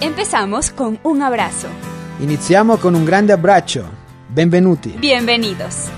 Empezamos 0.00 0.70
con 0.70 0.98
un 1.04 1.22
abrazo. 1.22 1.68
Iniziamo 2.20 2.76
con 2.76 2.94
un 2.94 3.04
grande 3.06 3.32
abbraccio. 3.32 3.88
Benvenuti. 4.28 4.90
Bienvenidos. 4.98 5.88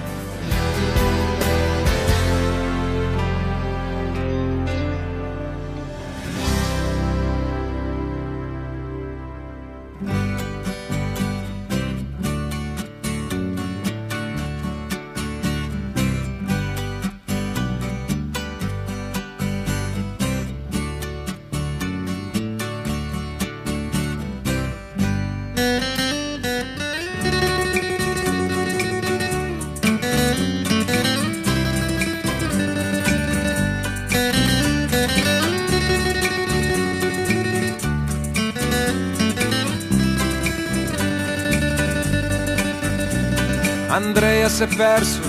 Si 44.59 44.65
è 44.65 44.77
perso, 44.77 45.21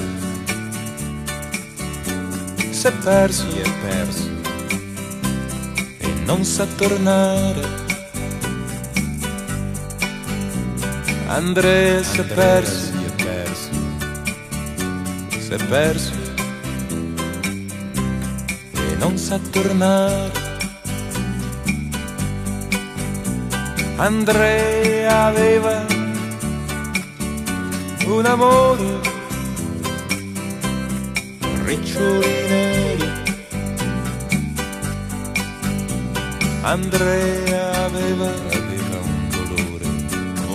si 2.72 2.88
è 2.88 2.92
perso, 2.92 3.52
si 3.52 3.60
è 3.60 3.72
perso. 3.88 4.30
E 6.00 6.08
non 6.26 6.44
sa 6.44 6.66
tornare. 6.66 7.64
Andrea 11.28 12.02
si 12.02 12.22
è 12.22 12.24
perso, 12.24 12.92
si 12.92 13.04
è 13.06 13.24
perso, 13.24 13.70
si 15.38 15.54
è 15.54 15.64
perso. 15.66 16.14
E 18.74 18.96
non 18.98 19.16
sa 19.16 19.38
tornare. 19.52 20.32
Andrea 23.98 25.26
aveva 25.26 25.86
un 28.08 28.26
amore 28.26 29.09
riccioli 31.90 32.48
neri 32.48 33.12
Andrea 36.62 37.86
aveva, 37.86 38.28
aveva 38.28 39.00
un 39.02 39.30
dolore 39.30 39.86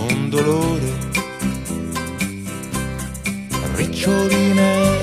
un 0.07 0.29
dolore. 0.29 0.93
riccioli 3.75 4.53
neri 4.53 4.94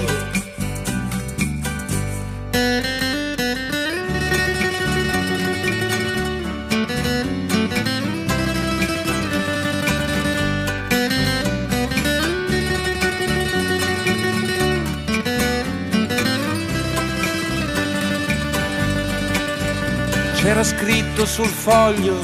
c'era 20.63 20.65
scritto 20.65 21.27
sul 21.27 21.49
foglio. 21.49 22.21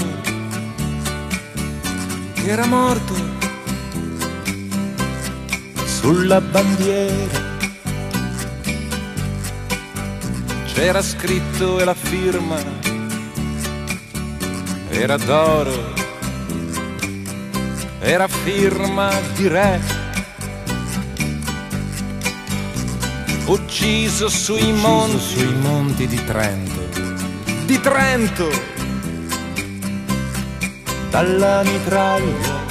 Che 2.35 2.47
era 2.47 2.67
morto. 2.67 3.15
Sulla 5.85 6.41
bandiera. 6.41 7.47
C'era 10.73 11.03
scritto 11.03 11.81
e 11.81 11.85
la 11.85 11.95
firma 11.95 12.57
era 14.91 15.17
d'oro, 15.17 15.93
era 17.99 18.29
firma 18.29 19.11
di 19.35 19.49
re. 19.49 19.81
Ucciso 23.47 24.29
sui 24.29 24.73
monti, 24.73 25.19
sui 25.19 25.55
monti 25.55 26.07
di 26.07 26.25
Trento 26.25 26.98
di 27.69 27.79
Trento. 27.83 28.49
Dalla 31.11 31.63
mitraglia 31.65 32.65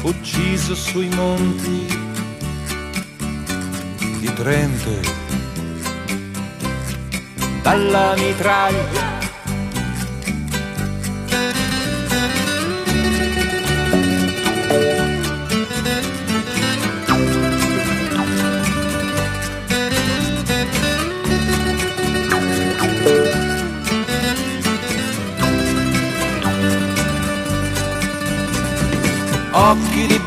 ucciso 0.00 0.74
sui 0.74 1.10
monti 1.10 1.86
di 4.18 4.32
Trento. 4.32 4.98
Dalla 7.60 8.14
mitraglia 8.16 9.17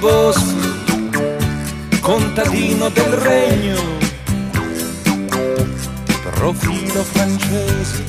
bosco, 0.01 0.55
contadino 2.01 2.89
del 2.89 3.11
regno, 3.11 3.79
profilo 6.33 7.03
francese, 7.03 8.03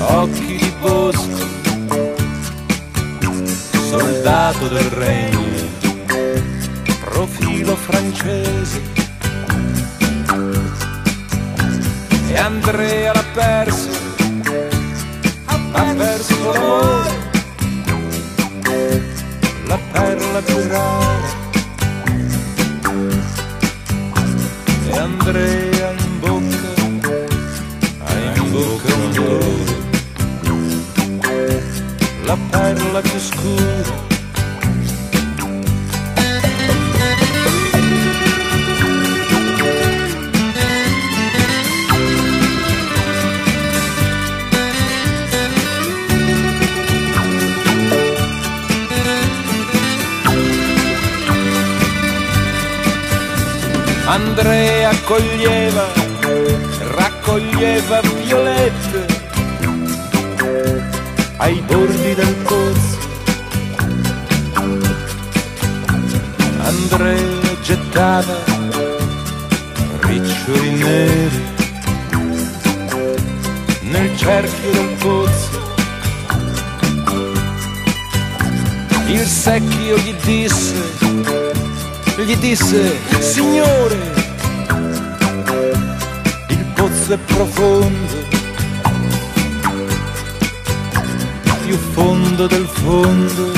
occhi 0.00 0.56
di 0.56 0.72
bosco, 0.80 1.46
soldato 3.88 4.66
del 4.70 4.90
regno, 4.90 5.44
profilo 7.04 7.76
francese. 7.76 8.82
E 12.26 12.36
Andrea 12.36 13.12
l'ha 13.12 13.24
perso, 13.32 13.88
ha 15.44 15.94
perso 15.94 16.52
l'amore 16.52 17.25
la 19.96 20.02
perla 20.02 20.42
più 20.42 20.68
rara 20.68 21.28
e 24.90 24.98
Andrea 24.98 25.90
in 25.90 26.20
bocca 26.20 26.70
ha 28.04 28.18
in 28.34 28.50
bocca 28.50 28.94
un 28.94 29.12
dolore 29.12 29.74
la 32.24 32.36
perla 32.50 33.00
più 33.00 33.18
scura 33.18 34.05
Andrea 54.38 54.90
coglieva, 55.06 55.86
raccoglieva 56.94 58.00
violette 58.22 59.06
ai 61.38 61.62
bordi 61.66 62.14
del 62.14 62.34
pozzo. 62.44 62.98
Andrea 66.58 67.60
gettava 67.62 68.36
riccioli 70.00 70.70
neri 70.70 71.44
nel 73.88 74.18
cerchio 74.18 74.70
del 74.70 74.96
pozzo. 74.98 75.64
Il 79.06 79.26
secchio 79.26 79.96
gli 79.96 80.14
disse, 80.22 80.74
gli 82.18 82.36
disse, 82.36 82.98
signore, 83.20 84.15
pozzo 87.06 87.12
è 87.12 87.18
profondo, 87.18 88.16
più 91.64 91.76
fondo 91.92 92.46
del 92.48 92.66
fondo 92.66 93.52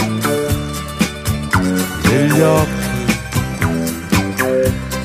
degli 2.02 2.40
occhi, 2.40 3.06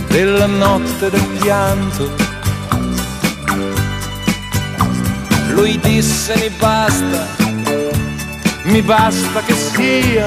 della 0.08 0.46
notte 0.46 1.10
del 1.10 1.26
pianto 1.40 2.12
Lui 5.52 5.80
disse 5.80 6.36
mi 6.38 6.50
basta, 6.58 7.28
mi 8.64 8.82
basta 8.82 9.42
che 9.42 9.54
sia 9.54 10.26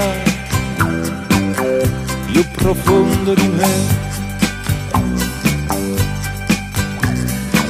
più 2.27 2.45
profondo 2.53 3.35
di 3.35 3.49
me. 3.49 3.96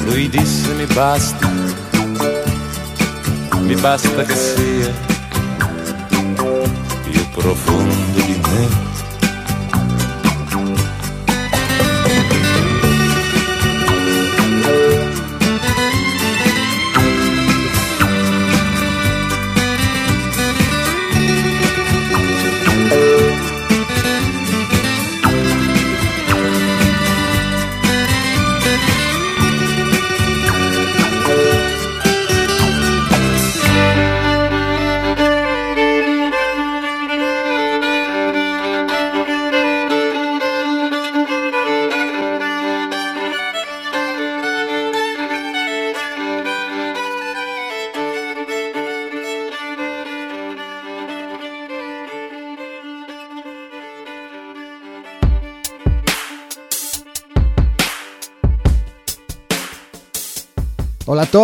Lui 0.06 0.28
disse 0.28 0.72
mi 0.74 0.86
basta, 0.86 1.50
mi 3.58 3.74
basta 3.74 4.22
che 4.22 4.36
sia 4.36 4.92
più 7.02 7.28
profondo 7.30 8.20
di 8.24 8.40
me. 8.40 8.85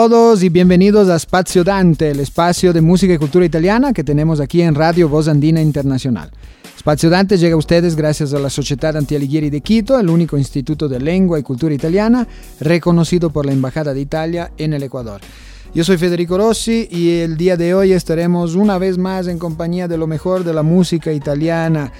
Todos 0.08 0.42
y 0.42 0.48
bienvenidos 0.48 1.08
a 1.08 1.16
Spazio 1.16 1.62
Dante, 1.62 2.10
el 2.10 2.18
espacio 2.18 2.72
de 2.72 2.80
música 2.80 3.14
y 3.14 3.18
cultura 3.18 3.44
italiana 3.44 3.92
que 3.92 4.02
tenemos 4.02 4.40
aquí 4.40 4.60
en 4.60 4.74
Radio 4.74 5.08
Voz 5.08 5.28
Andina 5.28 5.62
Internacional. 5.62 6.32
Spazio 6.76 7.08
Dante 7.08 7.38
llega 7.38 7.54
a 7.54 7.56
ustedes 7.56 7.94
gracias 7.94 8.34
a 8.34 8.40
la 8.40 8.50
Sociedad 8.50 8.96
Antialighieri 8.96 9.48
de 9.48 9.60
Quito, 9.60 10.00
el 10.00 10.10
único 10.10 10.36
instituto 10.36 10.88
de 10.88 10.98
lengua 10.98 11.38
y 11.38 11.44
cultura 11.44 11.72
italiana 11.72 12.26
reconocido 12.58 13.30
por 13.30 13.46
la 13.46 13.52
Embajada 13.52 13.94
de 13.94 14.00
Italia 14.00 14.50
en 14.58 14.72
el 14.72 14.82
Ecuador. 14.82 15.20
Yo 15.72 15.84
soy 15.84 15.98
Federico 15.98 16.36
Rossi 16.36 16.88
y 16.90 17.20
el 17.20 17.36
día 17.36 17.56
de 17.56 17.72
hoy 17.72 17.92
estaremos 17.92 18.56
una 18.56 18.78
vez 18.78 18.98
más 18.98 19.28
en 19.28 19.38
compañía 19.38 19.86
de 19.86 19.98
lo 19.98 20.08
mejor 20.08 20.42
de 20.42 20.52
la 20.52 20.64
música 20.64 21.12
italiana 21.12 21.92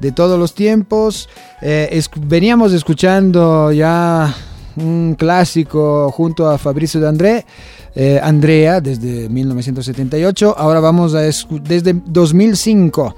de 0.00 0.12
todos 0.12 0.38
los 0.38 0.54
tiempos. 0.54 1.28
Eh, 1.60 2.02
veníamos 2.22 2.72
escuchando 2.72 3.70
ya 3.70 4.34
un 4.80 5.14
clásico 5.18 6.10
junto 6.10 6.48
a 6.48 6.58
Fabricio 6.58 7.00
de 7.00 7.08
André, 7.08 7.46
eh, 7.94 8.20
Andrea, 8.22 8.80
desde 8.80 9.28
1978. 9.28 10.54
Ahora 10.56 10.80
vamos 10.80 11.14
a 11.14 11.20
desde 11.20 11.94
2005. 12.04 13.14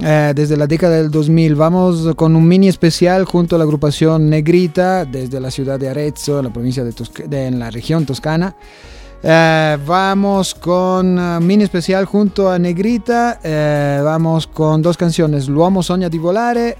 Eh, 0.00 0.32
desde 0.34 0.56
la 0.56 0.66
década 0.66 0.96
del 0.96 1.08
2000 1.08 1.54
vamos 1.54 2.14
con 2.16 2.34
un 2.34 2.48
mini 2.48 2.66
especial 2.66 3.24
junto 3.26 3.54
a 3.54 3.58
la 3.58 3.64
agrupación 3.64 4.28
Negrita 4.28 5.04
desde 5.04 5.38
la 5.38 5.52
ciudad 5.52 5.78
de 5.78 5.88
Arezzo, 5.88 6.38
en 6.40 6.46
la 6.46 6.52
provincia 6.52 6.82
de, 6.82 7.46
en 7.46 7.58
la 7.58 7.70
región 7.70 8.04
toscana. 8.04 8.56
Eh, 9.22 9.78
vamos 9.86 10.54
con 10.56 11.18
un 11.18 11.46
mini 11.46 11.64
especial 11.64 12.04
junto 12.06 12.50
a 12.50 12.58
Negrita. 12.58 13.38
vamos 14.02 14.46
con 14.46 14.82
dos 14.82 14.96
canciones: 14.96 15.48
L'uomo 15.48 15.82
sogna 15.82 16.08
di 16.08 16.18
volare 16.18 16.76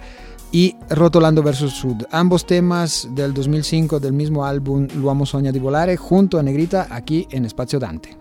y 0.55 0.77
Rotolando 0.89 1.43
vs 1.43 1.73
Sud, 1.73 2.05
ambos 2.13 2.47
temas 2.47 3.09
del 3.11 3.35
2005 3.35 3.99
del 3.99 4.13
mismo 4.13 4.45
álbum 4.45 4.87
L'Uomo 4.95 5.27
Sogna 5.27 5.51
di 5.51 5.59
Volare 5.59 5.97
junto 5.97 6.39
a 6.39 6.43
Negrita 6.45 6.87
aquí 6.91 7.27
en 7.33 7.45
Espacio 7.45 7.81
Dante. 7.81 8.17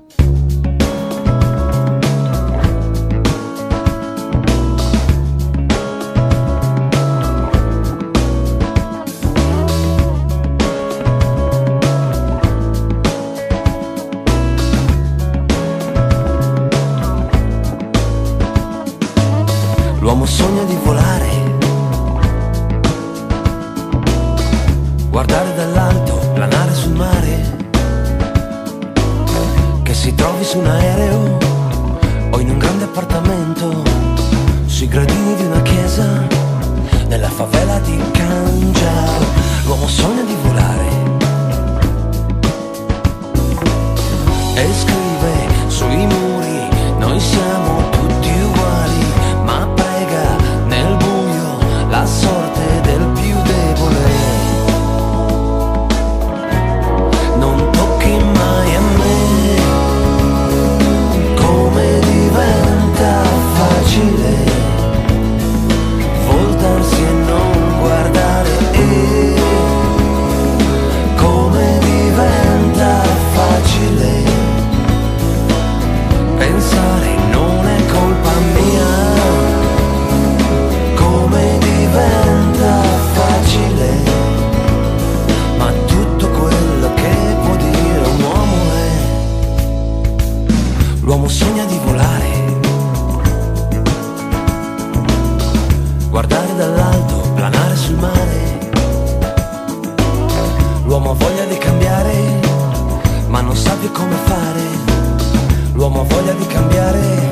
L'uomo 105.83 105.99
ha 105.99 106.03
voglia 106.05 106.31
di 106.31 106.47
cambiare 106.47 107.29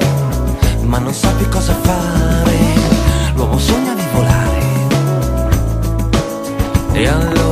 ma 0.82 0.98
non 0.98 1.14
sa 1.14 1.30
più 1.38 1.48
cosa 1.48 1.74
fare. 1.74 2.58
L'uomo 3.36 3.58
sogna 3.58 3.94
di 3.94 4.04
volare. 4.14 4.60
E 6.92 7.08
allora 7.08 7.51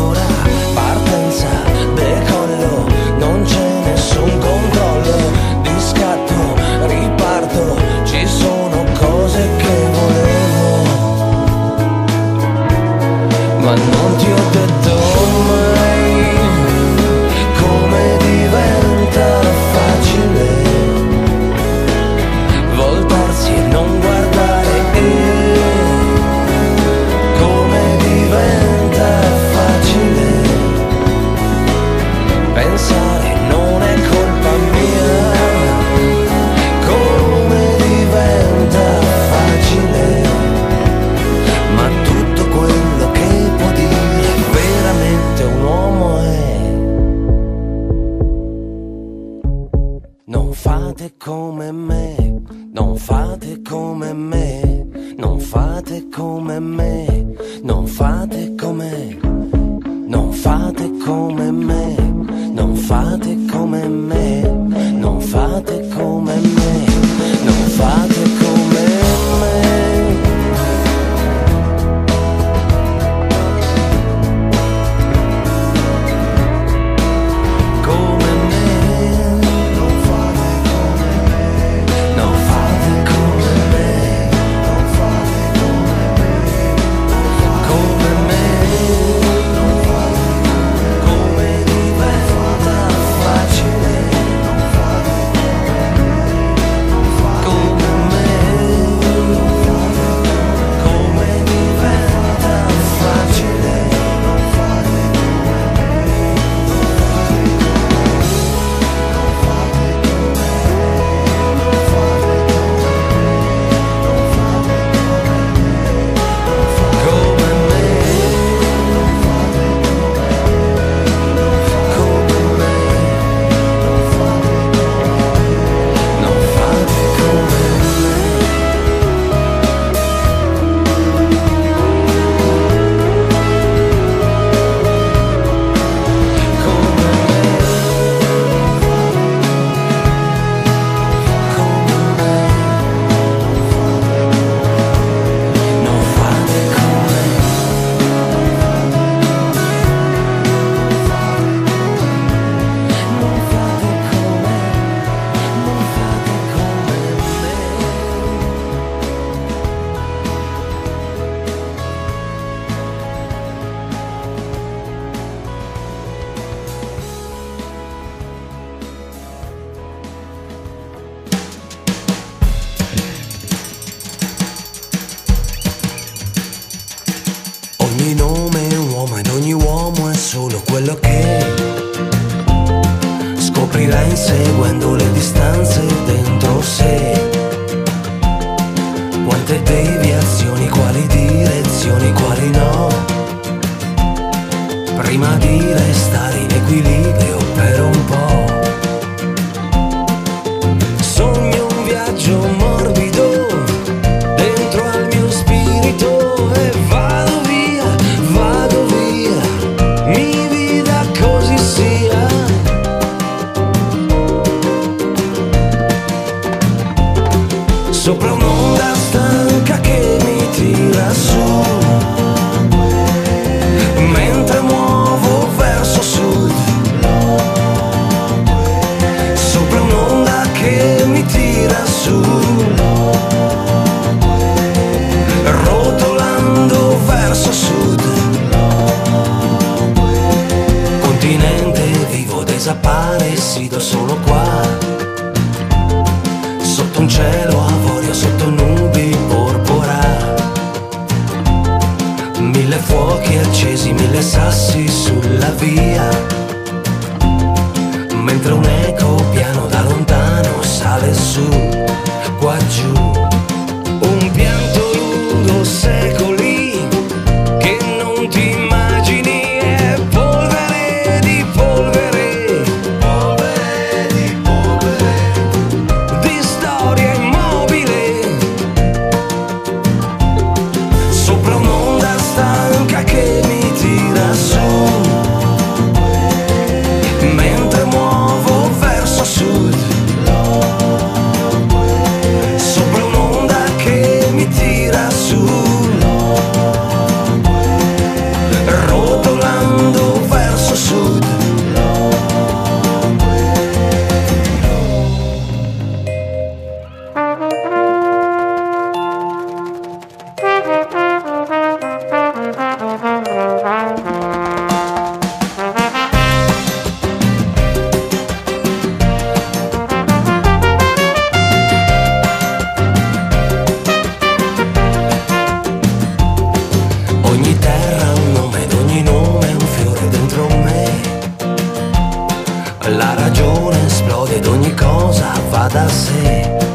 ogni 335.09 335.15
cosa 335.15 335.33
va 335.49 335.67
da 335.67 336.68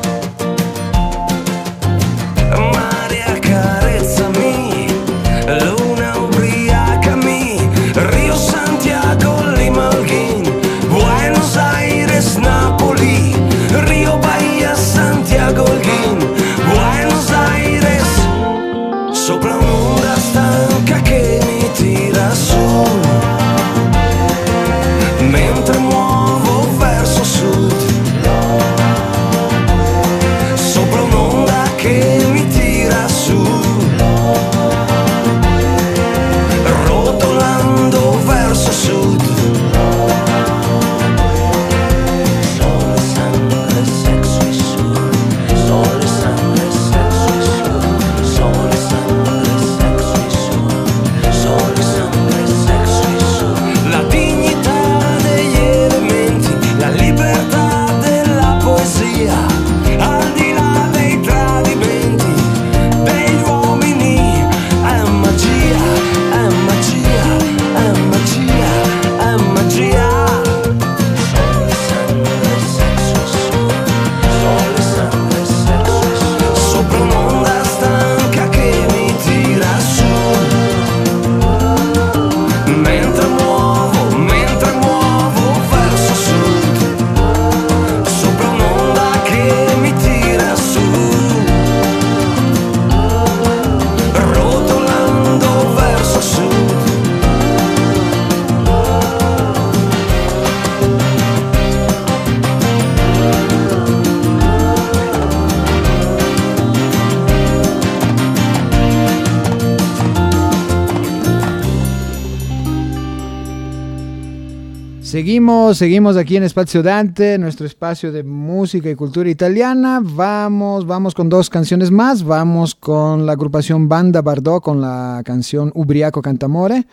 Seguimos, 115.05 115.77
seguimos 115.77 116.17
aquí 116.17 116.39
en 116.39 116.45
Espacio 116.45 116.83
Dante, 116.83 117.37
nuestro 117.39 117.67
espacio 117.67 118.11
de 118.11 118.25
música 118.25 118.89
y 118.89 118.95
cultura 118.95 119.29
italiana. 119.29 120.01
Vamos, 120.03 120.87
vamos 120.87 121.15
con 121.15 121.29
dos 121.29 121.51
canciones 121.51 121.91
más. 121.91 122.25
Vamos 122.25 122.75
con 122.75 123.27
la 123.27 123.33
agrupación 123.33 123.87
Banda 123.87 124.23
Bardot 124.23 124.63
con 124.63 124.81
la 124.81 125.21
canción 125.23 125.71
Ubriaco 125.75 126.23
Cantamore 126.23 126.87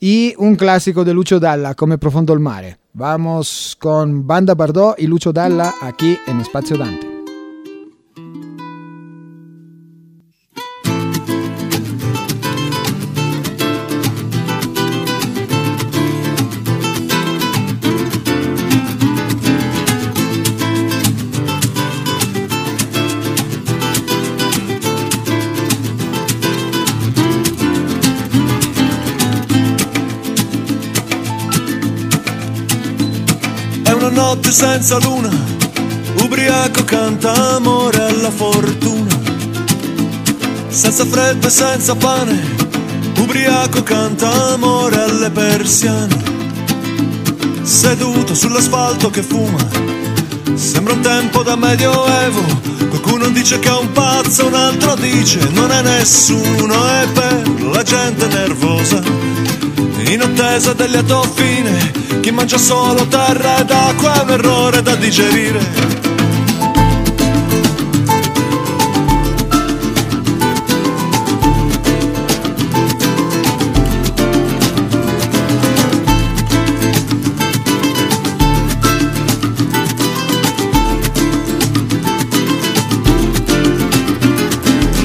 y 0.00 0.34
un 0.38 0.56
clásico 0.56 1.04
de 1.04 1.14
Lucio 1.14 1.38
Dalla, 1.38 1.74
Come 1.76 1.98
Profondo 1.98 2.34
il 2.34 2.40
Mare. 2.40 2.78
Vamos 2.92 3.76
con 3.80 4.26
Banda 4.26 4.56
Bardot 4.56 4.98
y 4.98 5.06
Lucio 5.06 5.32
Dalla 5.32 5.72
aquí 5.80 6.18
en 6.26 6.40
Espacio 6.40 6.76
Dante. 6.76 7.15
Notte 34.26 34.50
senza 34.50 34.98
luna, 34.98 35.30
ubriaco 36.24 36.82
canta 36.82 37.32
amore 37.54 38.02
alla 38.02 38.30
fortuna. 38.30 39.14
Senza 40.66 41.04
freddo 41.04 41.46
e 41.46 41.50
senza 41.50 41.94
pane, 41.94 42.36
ubriaco 43.18 43.84
canta 43.84 44.28
amore 44.54 45.00
alle 45.00 45.30
persiane. 45.30 46.16
Seduto 47.62 48.34
sull'asfalto 48.34 49.10
che 49.10 49.22
fuma, 49.22 49.64
sembra 50.54 50.94
un 50.94 51.02
tempo 51.02 51.44
da 51.44 51.54
medioevo. 51.54 52.42
Qualcuno 52.88 53.28
dice 53.28 53.60
che 53.60 53.68
è 53.68 53.78
un 53.78 53.92
pazzo, 53.92 54.46
un 54.46 54.54
altro 54.54 54.96
dice 54.96 55.38
non 55.52 55.70
è 55.70 55.82
nessuno, 55.82 56.74
è 56.84 57.06
per 57.12 57.62
la 57.70 57.82
gente 57.84 58.26
nervosa 58.26 59.25
in 60.08 60.20
attesa 60.20 60.72
del 60.72 60.90
lieto 60.90 61.22
fine, 61.34 62.20
chi 62.20 62.30
mangia 62.30 62.58
solo 62.58 63.06
terra 63.06 63.58
ed 63.58 63.70
acqua 63.70 64.20
è 64.20 64.22
un 64.22 64.30
errore 64.30 64.82
da 64.82 64.94
digerire. 64.94 65.94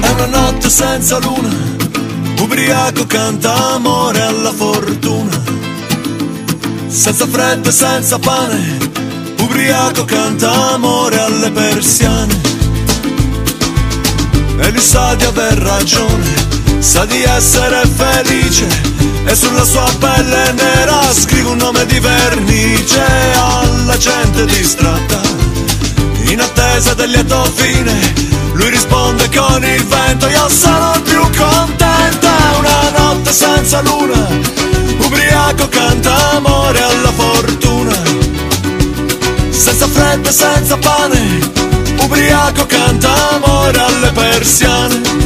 È 0.00 0.08
una 0.08 0.26
notte 0.26 0.68
senza 0.70 1.18
luna, 1.18 1.51
ubriaco 2.52 3.06
canta 3.06 3.54
amore 3.76 4.20
alla 4.20 4.52
fortuna. 4.52 5.40
Senza 6.86 7.26
freddo 7.26 7.70
e 7.70 7.72
senza 7.72 8.18
pane, 8.18 8.78
ubriaco 9.38 10.04
canta 10.04 10.74
amore 10.74 11.18
alle 11.18 11.50
persiane. 11.50 12.40
E 14.58 14.70
lui 14.70 14.82
sa 14.82 15.14
di 15.14 15.24
aver 15.24 15.54
ragione, 15.54 16.26
sa 16.78 17.06
di 17.06 17.22
essere 17.22 17.86
felice. 17.86 18.66
E 19.24 19.34
sulla 19.34 19.64
sua 19.64 19.90
pelle 19.98 20.52
nera 20.52 21.10
scrive 21.10 21.48
un 21.48 21.56
nome 21.56 21.86
di 21.86 21.98
vernice 22.00 23.02
alla 23.34 23.96
gente 23.96 24.44
distratta 24.44 25.20
in 26.26 26.38
attesa 26.38 26.92
del 26.92 27.08
lieto 27.08 27.44
fine. 27.54 28.12
Lui 28.52 28.68
risponde 28.68 29.30
con 29.34 29.64
il 29.64 29.84
vento, 29.86 30.28
io 30.28 30.46
il 30.48 31.00
più 31.02 31.20
contento. 31.38 32.21
Senza 33.32 33.80
luna, 33.80 34.28
ubriaco 35.06 35.66
canta 35.70 36.32
amore 36.32 36.82
alla 36.82 37.10
fortuna. 37.12 37.96
Senza 39.48 39.86
freddo 39.88 40.30
senza 40.30 40.76
pane, 40.76 41.40
ubriaco 42.02 42.66
canta 42.66 43.30
amore 43.30 43.78
alle 43.78 44.12
persiane. 44.12 45.21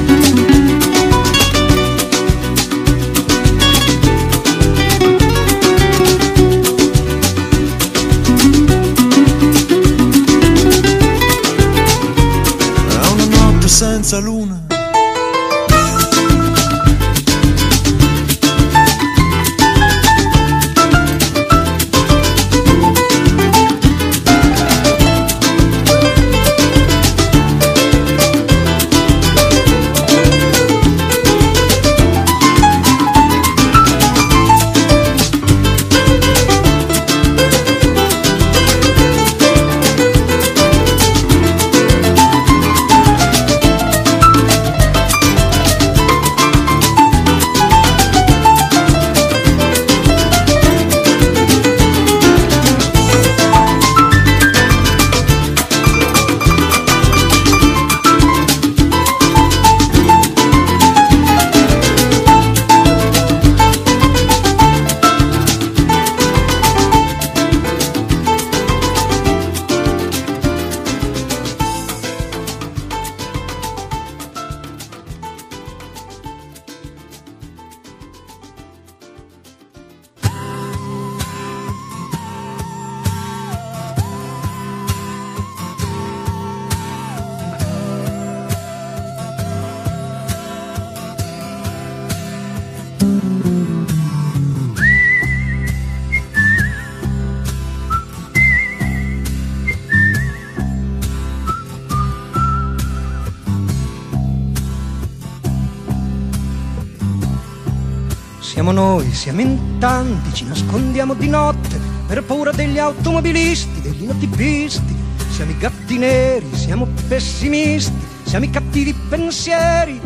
Siamo 108.67 108.81
noi, 108.81 109.13
siamo 109.13 109.41
in 109.43 109.79
tanti, 109.79 110.35
ci 110.35 110.45
nascondiamo 110.45 111.15
di 111.15 111.29
notte 111.29 111.79
per 112.05 112.25
paura 112.25 112.51
degli 112.51 112.81
automobilisti, 112.81 113.81
degli 113.81 114.03
inotipisti. 114.03 114.93
Siamo 115.31 115.53
i 115.53 115.57
gatti 115.57 115.97
neri, 115.99 116.49
siamo 116.53 116.89
pessimisti, 117.07 117.95
siamo 118.25 118.45
i 118.45 118.51
cattivi 118.51 118.93
pensieri. 119.09 120.01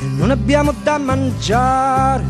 E 0.00 0.06
non 0.16 0.30
abbiamo 0.30 0.72
da 0.82 0.96
mangiare. 0.96 2.24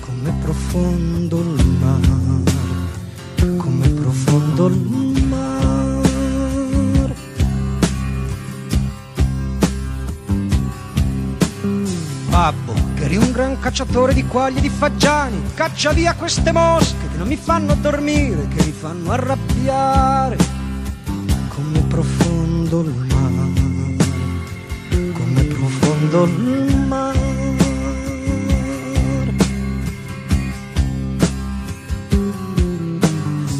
Com'è 0.00 0.32
profondo 0.42 1.40
il 1.40 1.66
mare, 1.80 2.42
com'è 3.56 3.88
profondo 3.88 4.66
il 4.66 4.76
mare. 4.76 4.95
Eri 13.06 13.16
un 13.16 13.30
gran 13.30 13.58
cacciatore 13.60 14.12
di 14.12 14.26
quaglie 14.26 14.58
e 14.58 14.62
di 14.62 14.68
fagiani, 14.68 15.40
caccia 15.54 15.92
via 15.92 16.14
queste 16.14 16.50
mosche 16.50 17.08
che 17.08 17.16
non 17.16 17.28
mi 17.28 17.36
fanno 17.36 17.74
dormire, 17.76 18.48
che 18.48 18.64
mi 18.64 18.72
fanno 18.72 19.12
arrabbiare. 19.12 20.36
Come 21.48 21.80
profondo 21.82 22.80
il 22.80 23.06
mare, 23.08 23.52
come 25.12 25.42
profondo 25.44 26.24
il 26.24 26.76
mare. 26.88 27.34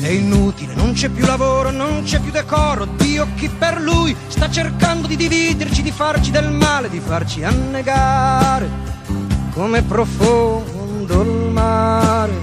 È 0.01 0.09
inutile, 0.09 0.75
non 0.75 0.93
c'è 0.93 1.09
più 1.09 1.25
lavoro, 1.25 1.71
non 1.71 2.03
c'è 2.03 2.19
più 2.21 2.33
decoro. 2.33 2.85
Dio 2.97 3.29
chi 3.37 3.49
per 3.49 3.81
lui 3.81 4.15
sta 4.27 4.51
cercando 4.51 5.07
di 5.07 5.15
dividerci, 5.15 5.83
di 5.83 5.93
farci 5.93 6.33
del 6.33 6.51
male, 6.51 6.89
di 6.89 7.01
farci 7.01 7.45
annegare. 7.45 8.86
Come 9.57 9.83
profondo 9.85 11.23
il 11.23 11.51
mare, 11.51 12.35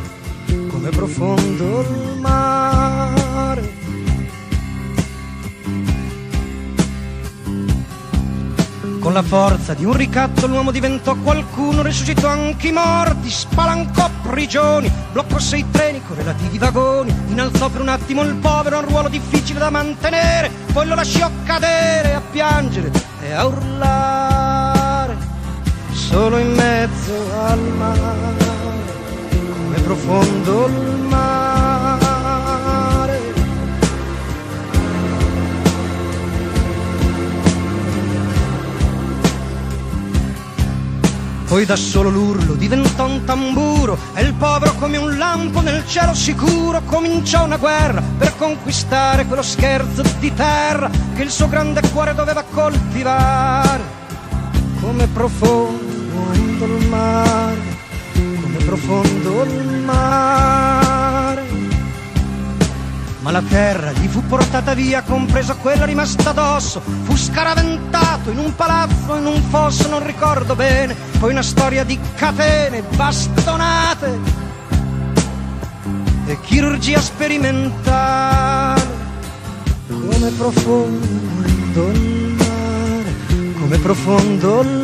come 0.67 0.89
profondo 0.89 1.81
il 1.81 2.17
mare. 2.19 3.71
Con 8.99 9.13
la 9.13 9.21
forza 9.21 9.75
di 9.75 9.85
un 9.85 9.93
ricatto 9.93 10.47
l'uomo 10.47 10.71
diventò 10.71 11.15
qualcuno, 11.15 11.83
risuscitò 11.83 12.27
anche 12.27 12.69
i 12.69 12.71
morti, 12.71 13.29
spalancò 13.29 14.09
prigioni, 14.23 14.91
bloccò 15.11 15.37
sei 15.37 15.69
treni 15.69 16.01
con 16.07 16.15
relativi 16.15 16.57
vagoni, 16.57 17.13
innalzò 17.27 17.69
per 17.69 17.81
un 17.81 17.89
attimo 17.89 18.23
il 18.23 18.33
povero 18.37 18.77
a 18.77 18.79
un 18.79 18.87
ruolo 18.87 19.09
difficile 19.09 19.59
da 19.59 19.69
mantenere, 19.69 20.49
poi 20.73 20.87
lo 20.87 20.95
lasciò 20.95 21.29
cadere 21.43 22.15
a 22.15 22.21
piangere 22.21 22.91
e 23.21 23.31
a 23.33 23.45
urlare, 23.45 24.12
solo 26.13 26.37
in 26.37 26.53
mezzo 26.53 27.11
al 27.41 27.59
mare, 27.75 28.35
come 29.51 29.79
profondo 29.79 30.67
il 30.67 31.05
mare. 31.09 31.31
Poi 41.47 41.65
da 41.65 41.75
solo 41.75 42.09
l'urlo 42.09 42.53
diventò 42.53 43.07
un 43.07 43.23
tamburo 43.23 43.97
e 44.13 44.21
il 44.21 44.35
povero 44.35 44.75
come 44.75 44.97
un 44.97 45.17
lampo 45.17 45.61
nel 45.61 45.83
cielo 45.87 46.13
sicuro 46.13 46.83
cominciò 46.85 47.45
una 47.45 47.57
guerra 47.57 48.03
per 48.19 48.37
conquistare 48.37 49.25
quello 49.25 49.41
scherzo 49.41 50.03
di 50.19 50.31
terra 50.35 50.91
che 51.15 51.23
il 51.23 51.31
suo 51.31 51.49
grande 51.49 51.81
cuore 51.91 52.13
doveva 52.13 52.43
coltivare. 52.43 54.01
Come 54.79 55.07
profondo 55.07 55.92
il 56.65 56.87
mare, 56.87 57.61
come 58.13 58.57
profondo 58.65 59.43
il 59.43 59.81
mare. 59.85 61.41
Ma 63.21 63.31
la 63.31 63.41
terra 63.47 63.93
gli 63.93 64.07
fu 64.07 64.21
portata 64.25 64.73
via, 64.73 65.01
compresa 65.01 65.55
quella 65.55 65.85
rimasta 65.85 66.31
addosso. 66.31 66.81
Fu 67.03 67.15
scaraventato 67.15 68.31
in 68.31 68.37
un 68.37 68.53
palazzo, 68.53 69.15
in 69.15 69.25
un 69.25 69.41
fosso, 69.43 69.87
non 69.87 70.05
ricordo 70.05 70.55
bene. 70.55 70.93
Poi 71.19 71.31
una 71.31 71.41
storia 71.41 71.85
di 71.85 71.97
catene, 72.15 72.83
bastonate 72.95 74.19
e 76.25 76.37
chirurgia 76.41 76.99
sperimentale. 76.99 79.01
Come 79.87 80.29
profondo 80.37 81.91
il 81.91 82.35
mare, 82.37 83.15
come 83.57 83.77
profondo 83.77 84.61
il 84.61 84.67
mare. 84.67 84.82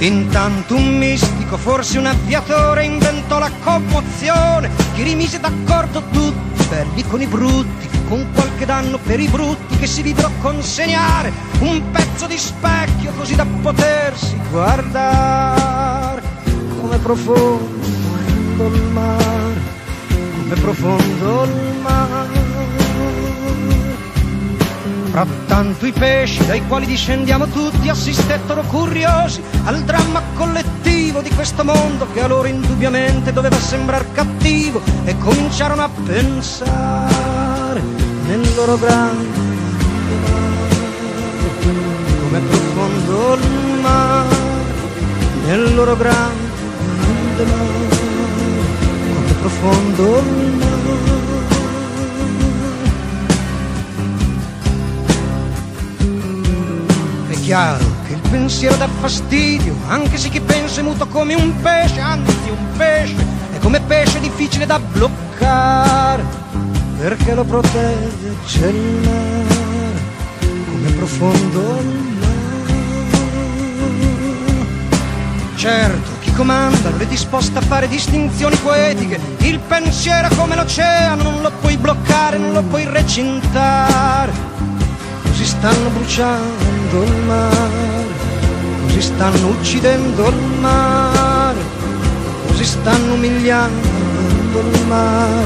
Intanto 0.00 0.76
un 0.76 0.96
mistico, 0.96 1.58
forse 1.58 1.98
un 1.98 2.06
avviatore, 2.06 2.84
inventò 2.84 3.38
la 3.38 3.50
commozione, 3.62 4.70
che 4.94 5.02
rimise 5.02 5.38
d'accordo 5.38 6.02
tutti, 6.10 6.66
belli 6.70 7.06
con 7.06 7.20
i 7.20 7.26
brutti, 7.26 7.86
con 8.08 8.26
qualche 8.32 8.64
danno 8.64 8.98
per 8.98 9.20
i 9.20 9.28
brutti 9.28 9.76
che 9.76 9.86
si 9.86 10.00
videro 10.00 10.30
consegnare, 10.40 11.30
un 11.60 11.90
pezzo 11.90 12.26
di 12.26 12.38
specchio 12.38 13.12
così 13.12 13.34
da 13.34 13.44
potersi 13.60 14.36
guardare. 14.50 16.22
Come 16.80 16.96
profondo 16.96 18.66
il 18.74 18.82
mare, 18.92 19.60
come 20.08 20.54
profondo 20.54 21.44
il 21.44 21.74
mare. 21.82 22.49
Frattanto 25.10 25.86
i 25.86 25.92
pesci 25.92 26.46
dai 26.46 26.64
quali 26.68 26.86
discendiamo 26.86 27.46
tutti 27.46 27.88
assistettero 27.88 28.62
curiosi 28.62 29.42
al 29.64 29.82
dramma 29.82 30.22
collettivo 30.34 31.20
di 31.20 31.30
questo 31.30 31.64
mondo 31.64 32.06
che 32.12 32.22
a 32.22 32.28
loro 32.28 32.46
indubbiamente 32.46 33.32
doveva 33.32 33.56
sembrare 33.56 34.06
cattivo 34.12 34.80
e 35.04 35.18
cominciarono 35.18 35.82
a 35.82 35.90
pensare 36.06 37.82
nel 38.26 38.54
loro 38.54 38.78
grande 38.78 39.38
mare, 40.26 40.78
come 42.20 42.40
profondo 42.40 43.34
il 43.34 43.80
mare, 43.80 44.36
nel 45.46 45.74
loro 45.74 45.96
grande 45.96 47.44
mare, 47.44 47.88
come 49.12 49.32
profondo 49.40 50.18
il 50.18 50.52
mare. 50.58 50.69
Chiaro 57.50 57.84
che 58.06 58.12
il 58.12 58.20
pensiero 58.30 58.76
dà 58.76 58.86
fastidio, 59.00 59.74
anche 59.88 60.16
se 60.18 60.28
chi 60.28 60.40
pensa 60.40 60.82
è 60.82 60.84
muto 60.84 61.08
come 61.08 61.34
un 61.34 61.60
pesce, 61.60 61.98
anzi 61.98 62.48
un 62.48 62.76
pesce, 62.76 63.26
è 63.52 63.58
come 63.58 63.80
pesce 63.80 64.20
difficile 64.20 64.66
da 64.66 64.78
bloccare, 64.78 66.22
perché 66.96 67.34
lo 67.34 67.42
protegge 67.42 68.68
il 68.68 69.00
mare, 69.02 70.00
come 70.38 70.90
profondo 70.92 71.78
il 71.80 72.18
mare. 72.20 72.38
Certo, 75.56 76.10
chi 76.20 76.32
comanda 76.32 76.90
non 76.90 77.00
è 77.00 77.06
disposto 77.06 77.58
a 77.58 77.62
fare 77.62 77.88
distinzioni 77.88 78.54
poetiche, 78.62 79.18
il 79.38 79.58
pensiero 79.58 80.28
è 80.28 80.36
come 80.36 80.54
l'oceano, 80.54 81.24
non 81.24 81.42
lo 81.42 81.50
puoi 81.60 81.76
bloccare, 81.76 82.38
non 82.38 82.52
lo 82.52 82.62
puoi 82.62 82.84
recintare. 82.84 84.30
Così 85.24 85.44
stanno 85.44 85.88
bruciando 85.88 86.79
il 86.98 87.16
mare, 87.26 88.06
così 88.86 89.00
stanno 89.00 89.48
uccidendo 89.48 90.28
il 90.28 90.36
mare, 90.60 91.58
così 92.48 92.64
stanno 92.64 93.14
umiliando 93.14 94.58
il 94.60 94.86
mare, 94.86 95.44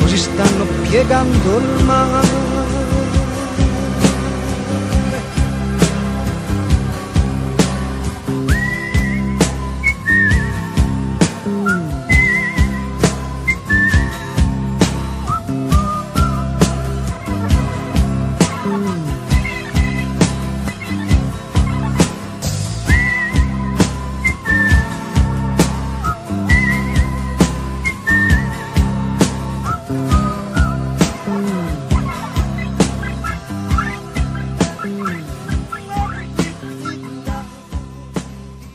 così 0.00 0.16
stanno 0.16 0.64
piegando 0.82 1.58
il 1.58 1.84
mare. 1.84 2.51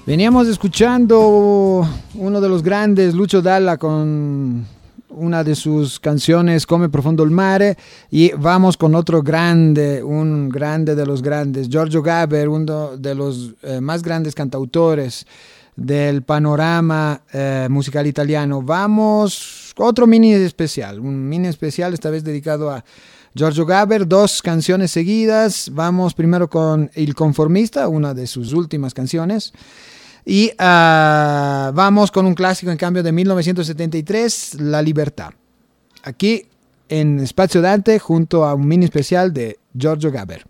Veníamos 0.08 0.48
escuchando 0.48 1.86
uno 2.16 2.40
de 2.40 2.48
los 2.48 2.64
grandes, 2.64 3.14
Lucho 3.14 3.42
Dalla, 3.42 3.76
con 3.76 4.66
una 5.10 5.44
de 5.44 5.54
sus 5.54 6.00
canciones 6.00 6.66
Come 6.66 6.88
Profundo 6.88 7.24
el 7.24 7.32
Mare 7.32 7.78
y 8.10 8.32
vamos 8.32 8.78
con 8.78 8.96
otro 8.96 9.22
grande, 9.22 10.02
un 10.02 10.48
grande 10.48 10.96
de 10.96 11.06
los 11.06 11.22
grandes, 11.22 11.68
Giorgio 11.68 12.02
Gaber, 12.02 12.48
uno 12.48 12.96
de 12.96 13.16
los 13.16 13.54
eh, 13.62 13.82
más 13.82 14.02
grandes 14.02 14.34
cantautores 14.34 15.28
del 15.76 16.22
panorama 16.22 17.24
eh, 17.34 17.68
musical 17.70 18.08
italiano. 18.08 18.62
Vamos, 18.62 19.74
otro 19.76 20.08
mini 20.08 20.32
especial, 20.32 21.02
un 21.02 21.28
mini 21.28 21.50
especial 21.50 21.94
esta 21.94 22.10
vez 22.10 22.24
dedicado 22.24 22.72
a 22.72 22.82
Giorgio 23.36 23.66
Gaber, 23.66 24.08
dos 24.08 24.42
canciones 24.42 24.90
seguidas. 24.90 25.70
Vamos 25.74 26.14
primero 26.14 26.50
con 26.50 26.90
El 26.94 27.14
Conformista, 27.14 27.90
una 27.90 28.14
de 28.14 28.26
sus 28.26 28.54
últimas 28.54 28.94
canciones. 28.94 29.52
Y 30.30 30.52
uh, 30.60 31.72
vamos 31.72 32.12
con 32.12 32.26
un 32.26 32.34
clásico 32.34 32.70
en 32.70 32.78
cambio 32.78 33.02
de 33.02 33.14
1973, 33.14 34.58
La 34.60 34.82
Libertad. 34.82 35.32
Aquí 36.04 36.48
en 36.90 37.22
Espacio 37.22 37.62
Dante 37.62 37.98
junto 37.98 38.44
a 38.44 38.54
un 38.54 38.68
mini 38.68 38.84
especial 38.84 39.32
de 39.32 39.58
Giorgio 39.74 40.12
Gaber. 40.12 40.44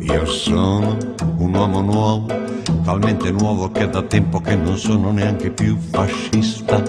Io 0.00 0.24
sono 0.24 0.96
un 1.36 1.54
uomo 1.54 1.82
nuovo, 1.82 2.28
talmente 2.86 3.30
nuovo 3.32 3.70
che 3.70 3.86
da 3.86 4.02
tempo 4.02 4.40
che 4.40 4.56
non 4.56 4.78
sono 4.78 5.12
neanche 5.12 5.50
più 5.50 5.76
fascista. 5.76 6.82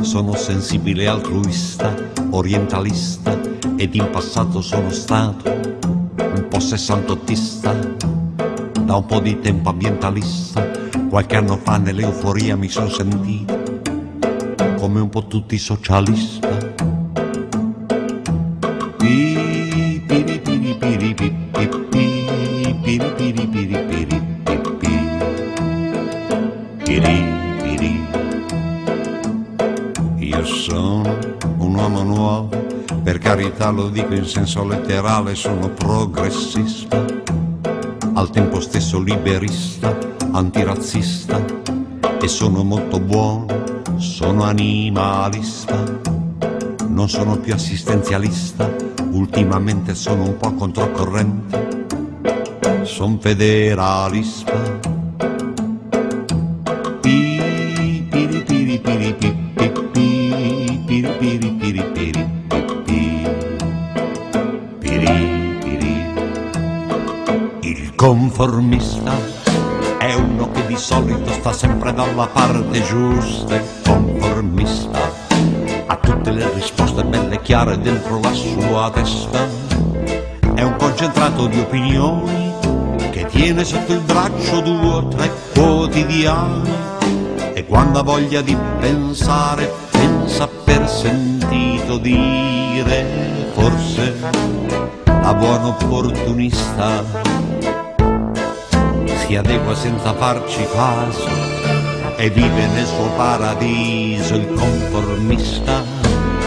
Sono 0.00 0.34
sensibile 0.34 1.06
altruista, 1.06 1.94
orientalista 2.30 3.38
ed 3.76 3.94
in 3.94 4.10
passato 4.10 4.60
sono 4.60 4.90
stato 4.90 5.79
un 6.34 6.46
po' 6.48 6.60
sessantottista, 6.60 7.72
da 7.72 8.96
un 8.96 9.06
po' 9.06 9.20
di 9.20 9.40
tempo 9.40 9.70
ambientalista, 9.70 10.68
qualche 11.08 11.36
anno 11.36 11.56
fa 11.56 11.78
nell'euforia 11.78 12.56
mi 12.56 12.68
sono 12.68 12.88
sentito 12.88 13.58
come 14.78 15.00
un 15.00 15.08
po' 15.08 15.26
tutti 15.26 15.58
socialista. 15.58 16.59
Per 33.60 33.68
carità 33.68 33.70
lo 33.70 33.88
dico 33.90 34.14
in 34.14 34.24
senso 34.24 34.64
letterale, 34.64 35.34
sono 35.34 35.68
progressista, 35.68 37.04
al 38.14 38.30
tempo 38.30 38.58
stesso 38.58 38.98
liberista, 38.98 39.96
antirazzista 40.32 41.44
e 42.20 42.26
sono 42.26 42.64
molto 42.64 42.98
buono, 42.98 43.46
sono 43.96 44.44
animalista, 44.44 45.76
non 46.86 47.08
sono 47.10 47.36
più 47.36 47.52
assistenzialista, 47.52 48.74
ultimamente 49.10 49.94
sono 49.94 50.22
un 50.22 50.36
po' 50.38 50.54
controcorrente, 50.54 51.86
sono 52.84 53.18
federalista. 53.20 54.69
Dalla 72.04 72.26
parte 72.28 72.82
giusta 72.82 73.56
e 73.56 73.62
conformista. 73.84 74.98
Ha 75.86 75.96
tutte 75.96 76.30
le 76.30 76.50
risposte 76.54 77.04
belle 77.04 77.34
e 77.34 77.42
chiare 77.42 77.78
dentro 77.78 78.18
la 78.20 78.32
sua 78.32 78.90
testa. 78.90 79.46
È 80.54 80.62
un 80.62 80.76
concentrato 80.78 81.46
di 81.46 81.60
opinioni 81.60 82.54
che 83.10 83.26
tiene 83.26 83.64
sotto 83.64 83.92
il 83.92 84.00
braccio 84.00 84.60
due 84.60 84.88
o 84.88 85.08
tre 85.08 85.30
quotidiani. 85.52 86.70
E 87.52 87.66
quando 87.66 87.98
ha 87.98 88.02
voglia 88.02 88.40
di 88.40 88.56
pensare 88.78 89.70
pensa 89.90 90.48
per 90.48 90.88
sentito 90.88 91.98
dire 91.98 93.50
forse 93.52 94.16
a 95.04 95.34
buon 95.34 95.64
opportunista 95.64 97.04
si 99.26 99.36
adegua 99.36 99.74
senza 99.74 100.14
farci 100.14 100.66
caso 100.72 101.79
e 102.20 102.28
vive 102.28 102.66
nel 102.66 102.84
suo 102.84 103.08
paradiso 103.16 104.34
il 104.34 104.52
conformista. 104.52 105.82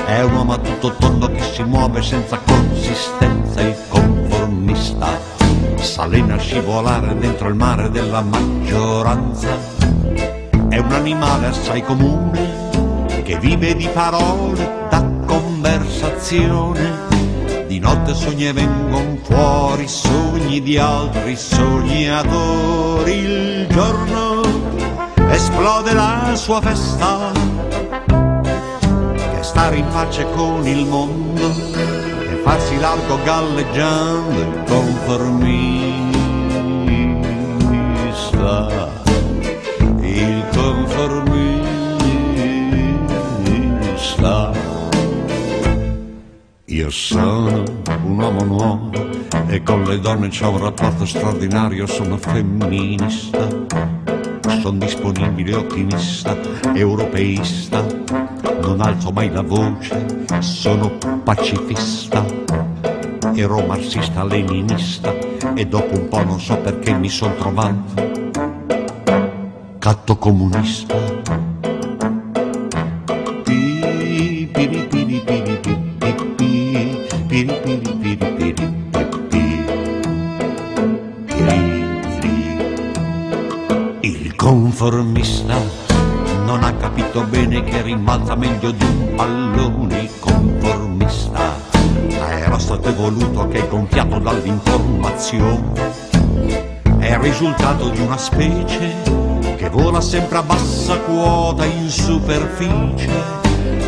È 0.05 0.21
un 0.21 0.35
uomo 0.35 0.53
a 0.53 0.59
tutto 0.59 0.93
tondo 0.99 1.31
che 1.31 1.41
si 1.41 1.63
muove 1.63 2.03
senza 2.03 2.37
consistenza, 2.45 3.59
il 3.61 3.75
conformista. 3.87 5.19
Salena 5.77 6.35
a 6.35 6.37
scivolare 6.37 7.17
dentro 7.17 7.47
il 7.47 7.55
mare 7.55 7.89
della 7.89 8.21
maggioranza. 8.21 9.49
È 10.69 10.77
un 10.77 10.91
animale 10.91 11.47
assai 11.47 11.81
comune 11.81 12.69
che 13.23 13.39
vive 13.39 13.75
di 13.75 13.87
parole 13.87 14.87
da 14.91 15.03
conversazione 15.25 17.11
di 17.65 17.79
notte 17.79 18.13
sogni 18.13 18.47
e 18.47 18.53
vengono 18.53 19.17
fuori 19.23 19.87
sogni 19.87 20.61
di 20.61 20.77
altri 20.77 21.35
sognatori. 21.35 23.11
Il 23.11 23.67
giorno 23.69 24.22
esplode 25.33 25.93
la 25.93 26.35
sua 26.35 26.61
festa, 26.61 27.31
che 28.05 29.41
stare 29.41 29.77
in 29.77 29.87
pace 29.91 30.25
con 30.35 30.65
il 30.67 30.85
mondo 30.85 31.49
e 31.49 32.41
farsi 32.43 32.77
largo 32.79 33.17
galleggiando 33.23 34.39
il 34.39 34.63
conformista. 34.67 35.81
Il 40.01 40.45
conformista. 40.53 41.71
Io 46.65 46.89
sono 46.89 47.63
un 48.03 48.19
uomo 48.19 48.43
nuovo 48.43 48.91
e 49.47 49.61
con 49.63 49.83
le 49.83 49.99
donne 49.99 50.29
c'ho 50.29 50.49
un 50.49 50.59
rapporto 50.59 51.05
straordinario, 51.05 51.85
sono 51.85 52.17
femminista, 52.17 53.62
sono 54.63 54.77
disponibile, 54.77 55.55
ottimista, 55.55 56.37
europeista, 56.73 57.85
non 58.61 58.79
alzo 58.79 59.11
mai 59.11 59.29
la 59.29 59.41
voce, 59.41 60.25
sono 60.39 60.89
pacifista, 61.21 62.25
ero 63.33 63.59
marxista, 63.65 64.23
leninista 64.23 65.13
e 65.53 65.67
dopo 65.67 65.99
un 65.99 66.07
po' 66.07 66.23
non 66.23 66.39
so 66.39 66.55
perché 66.59 66.93
mi 66.93 67.09
sono 67.09 67.35
trovato. 67.35 68.11
Catto 69.79 70.15
comunista. 70.15 71.02
Conformista 84.83 85.55
non 86.43 86.61
ha 86.61 86.73
capito 86.73 87.23
bene 87.23 87.63
che 87.63 87.81
rimbalza 87.81 88.35
meglio 88.35 88.71
di 88.71 88.83
un 88.83 89.13
pallone 89.15 90.09
conformista. 90.19 91.55
Era 92.19 92.59
stato 92.59 92.89
evoluto 92.89 93.47
che 93.47 93.59
è 93.59 93.67
gonfiato 93.69 94.19
dall'informazione. 94.19 95.71
È 96.99 97.11
il 97.11 97.17
risultato 97.19 97.87
di 97.91 98.01
una 98.01 98.17
specie 98.17 98.93
che 99.55 99.69
vola 99.69 100.01
sempre 100.01 100.39
a 100.39 100.43
bassa 100.43 100.99
quota 100.99 101.63
in 101.63 101.89
superficie. 101.89 103.09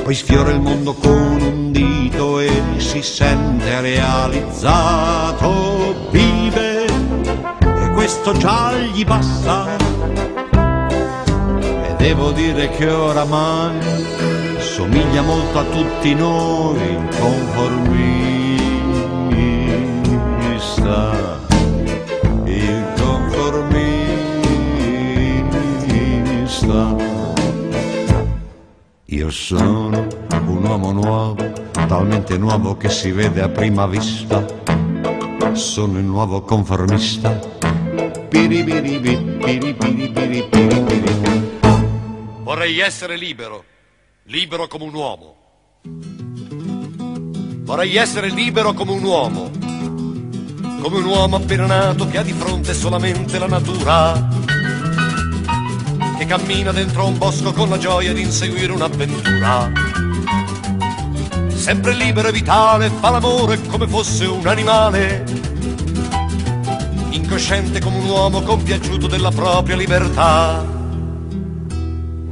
Poi 0.02 0.16
sfiora 0.16 0.52
il 0.52 0.62
mondo 0.62 0.94
con 0.94 1.42
un 1.42 1.74
dito 1.74 2.40
e 2.40 2.50
si 2.78 3.02
sente 3.02 3.82
realizzato. 3.82 5.44
Vive 6.10 6.86
e 6.86 7.90
questo 7.94 8.32
già 8.38 8.72
gli 8.94 9.04
basta 9.04 9.85
Devo 12.06 12.30
dire 12.30 12.70
che 12.70 12.88
oramai 12.88 13.80
somiglia 14.60 15.24
molto 15.24 15.58
a 15.58 15.64
tutti 15.64 16.14
noi, 16.14 17.00
conformista. 17.20 18.14
Il 22.44 22.94
conformista. 22.96 23.86
Io 29.06 29.32
sono 29.32 30.06
un 30.46 30.64
uomo 30.64 30.92
nuovo, 30.92 31.44
talmente 31.88 32.38
nuovo 32.38 32.78
che 32.78 32.90
si 32.90 33.10
vede 33.10 33.42
a 33.42 33.50
prima 33.50 33.88
vista. 33.88 34.46
Sono 35.54 35.98
il 35.98 36.06
nuovo 36.06 36.42
conformista 36.42 37.56
Vorrei 42.56 42.80
essere 42.80 43.18
libero, 43.18 43.66
libero 44.28 44.66
come 44.68 44.86
un 44.86 44.94
uomo. 44.94 45.36
Vorrei 47.66 47.98
essere 47.98 48.30
libero 48.30 48.72
come 48.72 48.94
un 48.94 49.04
uomo, 49.04 49.52
come 50.82 50.98
un 51.00 51.04
uomo 51.04 51.36
appena 51.36 51.66
nato 51.66 52.08
che 52.08 52.18
ha 52.18 52.24
di 52.24 52.32
fronte 52.32 52.74
solamente 52.74 53.38
la 53.40 53.48
natura, 53.48 54.30
che 56.18 56.26
cammina 56.26 56.72
dentro 56.72 57.06
un 57.06 57.18
bosco 57.18 57.52
con 57.52 57.68
la 57.68 57.78
gioia 57.78 58.14
di 58.14 58.22
inseguire 58.22 58.72
un'avventura. 58.72 59.70
Sempre 61.50 61.94
libero 61.94 62.30
e 62.30 62.32
vitale, 62.32 62.90
fa 62.90 63.10
l'amore 63.10 63.62
come 63.64 63.86
fosse 63.86 64.28
un 64.28 64.48
animale, 64.48 65.26
incosciente 67.10 67.82
come 67.82 67.98
un 67.98 68.06
uomo 68.06 68.42
compiaciuto 68.44 69.08
della 69.08 69.32
propria 69.32 69.76
libertà. 69.76 70.85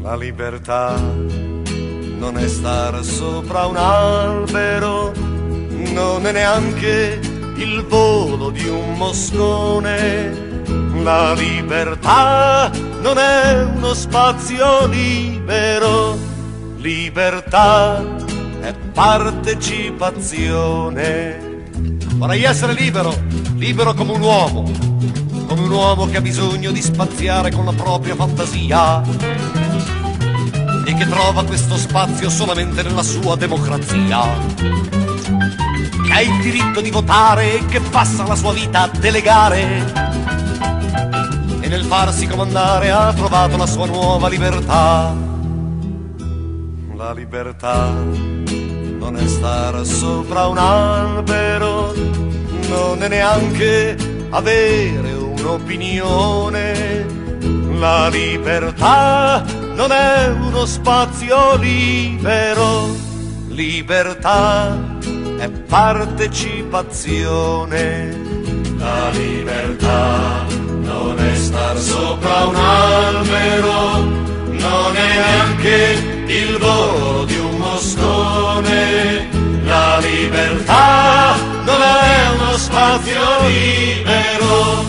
La 0.03 0.15
libertà 0.17 0.97
non 0.97 2.37
è 2.37 2.47
stare 2.49 3.01
sopra 3.03 3.67
un 3.67 3.77
albero, 3.77 5.13
non 5.93 6.27
è 6.27 6.33
neanche 6.33 7.21
il 7.55 7.85
volo 7.87 8.49
di 8.49 8.67
un 8.67 8.97
moscone. 8.97 10.65
La 11.01 11.31
libertà 11.31 12.69
non 13.01 13.17
è 13.17 13.63
uno 13.63 13.93
spazio 13.93 14.87
libero, 14.87 16.17
libertà 16.79 18.03
è 18.59 18.73
partecipazione. 18.91 21.61
Vorrei 22.15 22.43
essere 22.43 22.73
libero, 22.73 23.15
libero 23.55 23.93
come 23.93 24.11
un 24.11 24.21
uomo, 24.21 24.69
come 25.47 25.61
un 25.61 25.71
uomo 25.71 26.07
che 26.07 26.17
ha 26.17 26.21
bisogno 26.21 26.71
di 26.71 26.81
spaziare 26.81 27.53
con 27.53 27.63
la 27.63 27.71
propria 27.71 28.15
fantasia 28.15 29.92
e 30.85 30.93
che 30.93 31.07
trova 31.07 31.43
questo 31.43 31.77
spazio 31.77 32.29
solamente 32.29 32.83
nella 32.83 33.03
sua 33.03 33.35
democrazia. 33.35 34.21
Che 36.05 36.11
ha 36.11 36.21
il 36.21 36.41
diritto 36.41 36.81
di 36.81 36.91
votare 36.91 37.59
e 37.59 37.65
che 37.65 37.79
passa 37.79 38.27
la 38.27 38.35
sua 38.35 38.53
vita 38.53 38.83
a 38.83 38.87
delegare. 38.87 40.11
E 41.61 41.67
nel 41.67 41.85
farsi 41.85 42.27
comandare 42.27 42.91
ha 42.91 43.13
trovato 43.13 43.57
la 43.57 43.65
sua 43.65 43.85
nuova 43.85 44.27
libertà. 44.27 45.15
La 46.95 47.13
libertà 47.13 47.91
non 47.91 49.17
è 49.17 49.27
stare 49.27 49.85
sopra 49.85 50.47
un 50.47 50.57
albero, 50.57 51.93
non 52.67 53.01
è 53.01 53.07
neanche 53.07 54.27
avere 54.29 55.13
un'opinione. 55.13 57.21
La 57.77 58.07
libertà 58.07 59.62
non 59.75 59.91
è 59.91 60.29
uno 60.29 60.65
spazio 60.65 61.55
libero, 61.55 62.95
libertà 63.47 64.77
è 65.37 65.49
partecipazione. 65.49 68.21
La 68.77 69.09
libertà 69.09 70.45
non 70.81 71.19
è 71.19 71.35
star 71.35 71.77
sopra 71.77 72.45
un 72.45 72.55
albero, 72.55 73.99
non 74.47 74.95
è 74.95 75.15
neanche 75.15 76.23
il 76.27 76.57
volo 76.57 77.25
di 77.25 77.37
un 77.37 77.57
moscone. 77.57 79.27
La 79.65 79.99
libertà 79.99 81.35
non 81.63 81.81
è 81.81 82.29
uno 82.37 82.57
spazio 82.57 83.21
libero, 83.47 84.85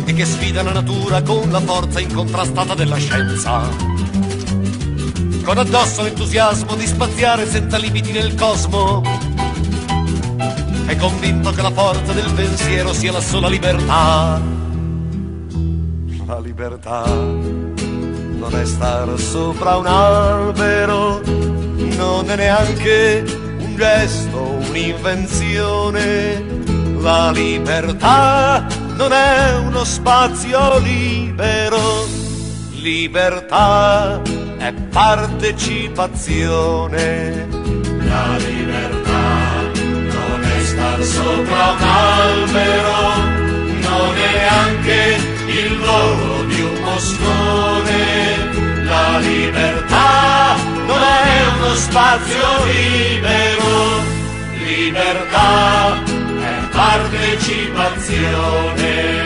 e 0.06 0.14
che 0.14 0.26
sfida 0.26 0.64
la 0.64 0.72
natura 0.72 1.22
con 1.22 1.52
la 1.52 1.60
forza 1.60 2.00
incontrastata 2.00 2.74
della 2.76 2.96
scienza. 2.96 3.68
Con 5.44 5.58
addosso 5.58 6.04
l'entusiasmo 6.04 6.76
di 6.76 6.88
spaziare 6.88 7.46
senza 7.46 7.78
limiti 7.78 8.14
nel 8.14 8.36
cosmo. 8.36 9.02
È 10.86 10.96
convinto 10.96 11.52
che 11.52 11.62
la 11.62 11.72
forza 11.72 12.14
del 12.14 12.32
pensiero 12.32 12.94
sia 12.94 13.12
la 13.12 13.20
sola 13.20 13.50
libertà. 13.50 14.42
La 16.26 16.40
libertà 16.40 17.73
non 18.44 18.60
è 18.60 18.66
stare 18.66 19.18
sopra 19.18 19.78
un 19.78 19.88
albero, 19.88 21.22
non 21.24 22.30
è 22.30 22.36
neanche 22.36 23.24
un 23.60 23.78
gesto, 23.78 24.60
un'invenzione. 24.68 26.44
La 27.00 27.32
libertà 27.32 28.68
non 28.96 29.14
è 29.14 29.56
uno 29.66 29.86
spazio 29.86 30.78
libero, 30.80 32.06
libertà 32.82 34.22
è 34.58 34.74
partecipazione. 34.74 37.48
La 38.00 38.36
libertà 38.38 39.62
non 39.84 40.44
è 40.44 40.60
star 40.64 41.02
sopra 41.02 41.72
un 41.72 41.82
albero, 41.82 43.14
non 43.88 44.18
è 44.18 44.32
neanche 44.36 45.18
il 45.48 45.78
volo 45.78 46.43
moscone. 46.94 48.86
La 48.86 49.18
libertà 49.20 50.56
non 50.86 51.02
è 51.02 51.48
uno 51.56 51.74
spazio 51.76 52.66
libero, 52.66 54.02
libertà 54.60 56.04
è 56.04 56.68
partecipazione. 56.72 59.23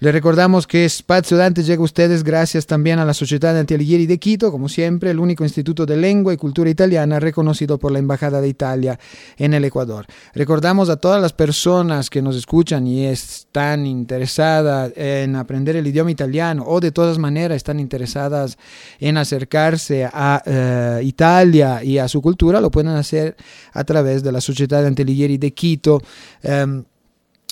Le 0.00 0.12
recordamos 0.12 0.68
que 0.68 0.84
Espacio 0.84 1.36
Dante 1.36 1.64
llega 1.64 1.80
a 1.80 1.84
ustedes 1.84 2.22
gracias 2.22 2.66
también 2.66 3.00
a 3.00 3.04
la 3.04 3.14
Sociedad 3.14 3.58
Antialighieri 3.58 4.06
de 4.06 4.18
Quito, 4.18 4.52
como 4.52 4.68
siempre, 4.68 5.10
el 5.10 5.18
único 5.18 5.42
instituto 5.42 5.86
de 5.86 5.96
lengua 5.96 6.32
y 6.32 6.36
cultura 6.36 6.70
italiana 6.70 7.18
reconocido 7.18 7.78
por 7.78 7.90
la 7.90 7.98
Embajada 7.98 8.40
de 8.40 8.46
Italia 8.46 8.96
en 9.36 9.54
el 9.54 9.64
Ecuador. 9.64 10.06
Recordamos 10.34 10.88
a 10.88 10.98
todas 10.98 11.20
las 11.20 11.32
personas 11.32 12.10
que 12.10 12.22
nos 12.22 12.36
escuchan 12.36 12.86
y 12.86 13.06
están 13.06 13.86
interesadas 13.86 14.92
en 14.94 15.34
aprender 15.34 15.74
el 15.74 15.88
idioma 15.88 16.12
italiano 16.12 16.62
o 16.64 16.78
de 16.78 16.92
todas 16.92 17.18
maneras 17.18 17.56
están 17.56 17.80
interesadas 17.80 18.56
en 19.00 19.16
acercarse 19.16 20.04
a 20.04 20.44
uh, 20.46 21.02
Italia 21.02 21.82
y 21.82 21.98
a 21.98 22.06
su 22.06 22.22
cultura, 22.22 22.60
lo 22.60 22.70
pueden 22.70 22.92
hacer 22.92 23.34
a 23.72 23.82
través 23.82 24.22
de 24.22 24.30
la 24.30 24.40
Sociedad 24.40 24.86
Antialighieri 24.86 25.38
de 25.38 25.52
Quito. 25.52 26.00
Um, 26.44 26.84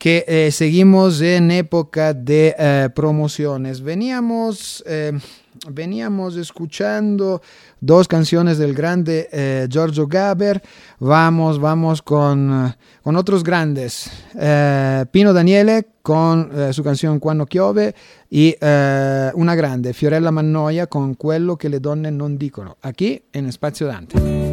que 0.00 0.24
eh, 0.26 0.50
seguimos 0.50 1.20
en 1.20 1.50
época 1.50 2.14
de 2.14 2.54
eh, 2.58 2.88
promociones. 2.94 3.82
Veníamos 3.82 4.82
eh, 4.86 5.12
veníamos 5.68 6.36
escuchando 6.36 7.42
dos 7.80 8.08
canciones 8.08 8.56
del 8.56 8.72
grande 8.72 9.28
eh, 9.30 9.68
Giorgio 9.68 10.06
Gaber. 10.06 10.62
Vamos, 11.00 11.60
vamos 11.60 12.00
con, 12.00 12.74
con 13.02 13.16
otros 13.16 13.44
grandes. 13.44 14.10
Eh, 14.38 15.04
Pino 15.10 15.34
Daniele 15.34 15.86
con 16.00 16.50
eh, 16.54 16.72
su 16.72 16.82
canción 16.82 17.18
Quando 17.18 17.44
Chiove 17.44 17.94
y 18.30 18.56
eh, 18.58 19.30
una 19.34 19.54
grande, 19.54 19.92
Fiorella 19.92 20.30
Mannoia 20.30 20.86
con 20.86 21.14
Quello 21.14 21.56
che 21.56 21.68
le 21.68 21.78
donne 21.78 22.10
non 22.10 22.38
dicono. 22.38 22.78
Aquí 22.80 23.22
en 23.32 23.52
Spazio 23.52 23.86
Dante. 23.86 24.49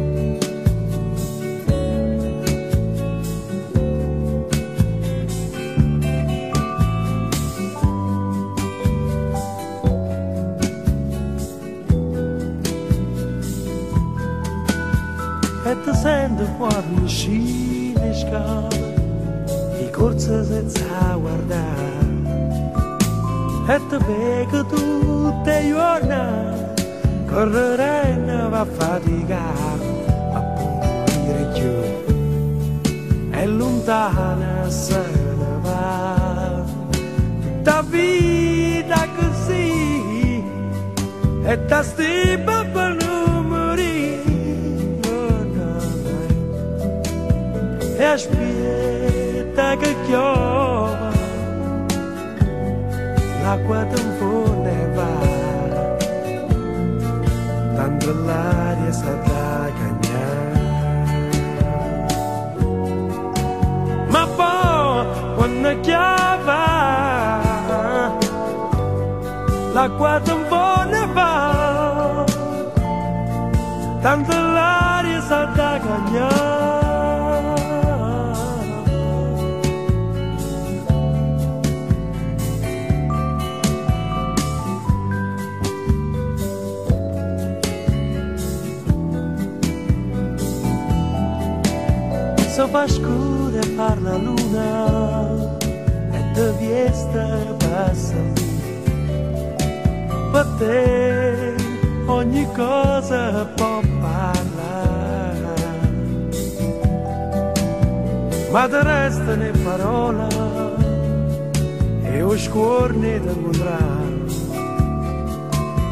E 112.38 112.40
o 112.40 112.44
scorne 112.44 113.20
da 113.20 113.32
incontrare 113.32 114.26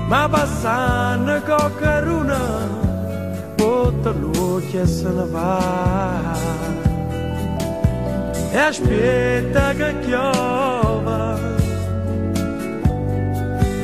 ma 0.09 0.29
passando 0.29 1.43
coccaruna 1.43 2.85
Bota 3.57 4.11
luce 4.11 4.87
se 4.87 5.09
ne 5.09 5.27
va. 5.31 6.37
E 8.53 8.59
aspetta 8.59 9.73
che 9.73 9.95
piova 10.05 11.39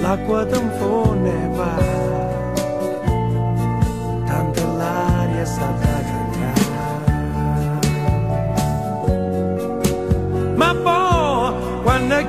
l'acqua 0.02 0.44
tampone 0.44 1.50
va. 1.56 1.74
Tanto 4.26 4.76
l'aria 4.76 5.44
sa 5.46 5.91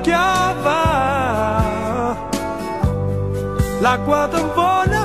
piova 0.04 0.82
l'acqua 3.80 4.28
tampone 4.28 5.00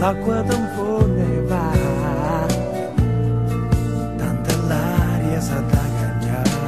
l'acqua 0.00 0.42
tampone 0.48 1.30
va. 1.50 1.66
Tanta 4.18 4.54
l'aria 4.68 5.40
sa 5.48 5.58
da 5.72 5.82
cagnare 5.98 6.58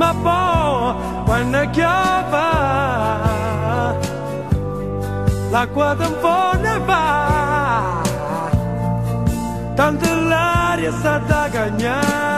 ma 0.00 0.10
poi 0.24 0.94
quando 1.26 1.62
piova 1.74 2.48
l'acqua 5.52 5.94
tampone 6.00 6.72
va. 6.88 7.04
Tanta 9.74 10.10
l'aria 10.30 10.92
sa 11.02 11.18
da 11.28 11.48
cagnare 11.52 12.29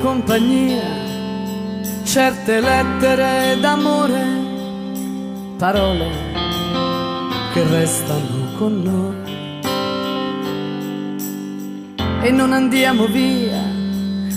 compagnia 0.00 1.08
certe 2.04 2.60
lettere 2.60 3.58
d'amore, 3.60 4.24
parole 5.58 6.10
che 7.52 7.62
restano 7.64 8.56
con 8.56 8.82
noi. 8.82 9.16
E 12.22 12.30
non 12.30 12.52
andiamo 12.52 13.06
via, 13.06 13.62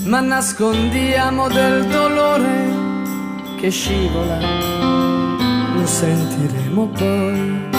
ma 0.05 0.19
nascondiamo 0.19 1.47
del 1.47 1.85
dolore 1.87 2.69
che 3.59 3.69
scivola, 3.69 4.37
lo 5.75 5.85
sentiremo 5.85 6.87
poi. 6.87 7.69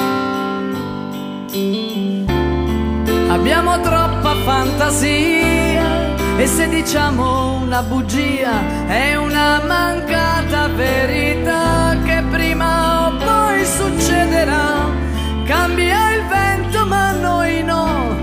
Abbiamo 3.28 3.80
troppa 3.80 4.34
fantasia 4.44 5.41
e 6.42 6.46
se 6.48 6.68
diciamo 6.68 7.58
una 7.62 7.84
bugia 7.84 8.86
è 8.88 9.14
una 9.14 9.62
mancata 9.64 10.66
verità 10.66 11.96
che 12.04 12.20
prima 12.30 13.06
o 13.06 13.16
poi 13.16 13.64
succederà. 13.64 14.90
Cambia 15.44 16.14
il 16.16 16.26
vento 16.26 16.84
ma 16.86 17.12
noi 17.12 17.62
no. 17.62 18.16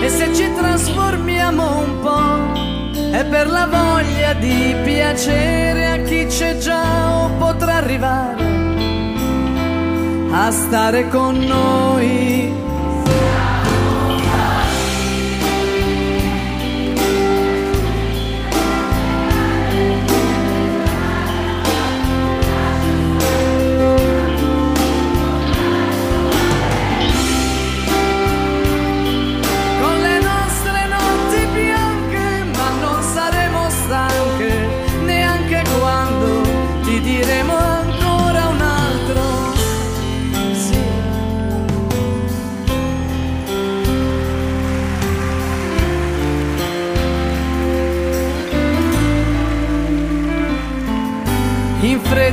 E 0.00 0.08
se 0.08 0.34
ci 0.34 0.50
trasformiamo 0.54 1.80
un 1.80 2.00
po' 2.00 3.10
è 3.10 3.26
per 3.26 3.46
la 3.48 3.66
voglia 3.66 4.32
di 4.32 4.74
piacere 4.82 5.90
a 5.90 5.98
chi 5.98 6.24
c'è 6.28 6.56
già 6.56 7.24
o 7.24 7.28
potrà 7.36 7.74
arrivare 7.74 8.42
a 10.32 10.50
stare 10.50 11.08
con 11.08 11.36
noi. 11.36 12.69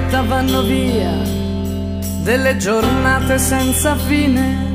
Fretta 0.07 0.21
vanno 0.21 0.61
via 0.61 1.11
delle 2.23 2.55
giornate 2.57 3.37
senza 3.37 3.95
fine, 3.95 4.73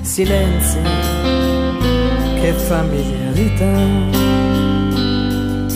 silenzio, 0.00 0.80
che 2.40 2.52
familiarità. 2.52 3.76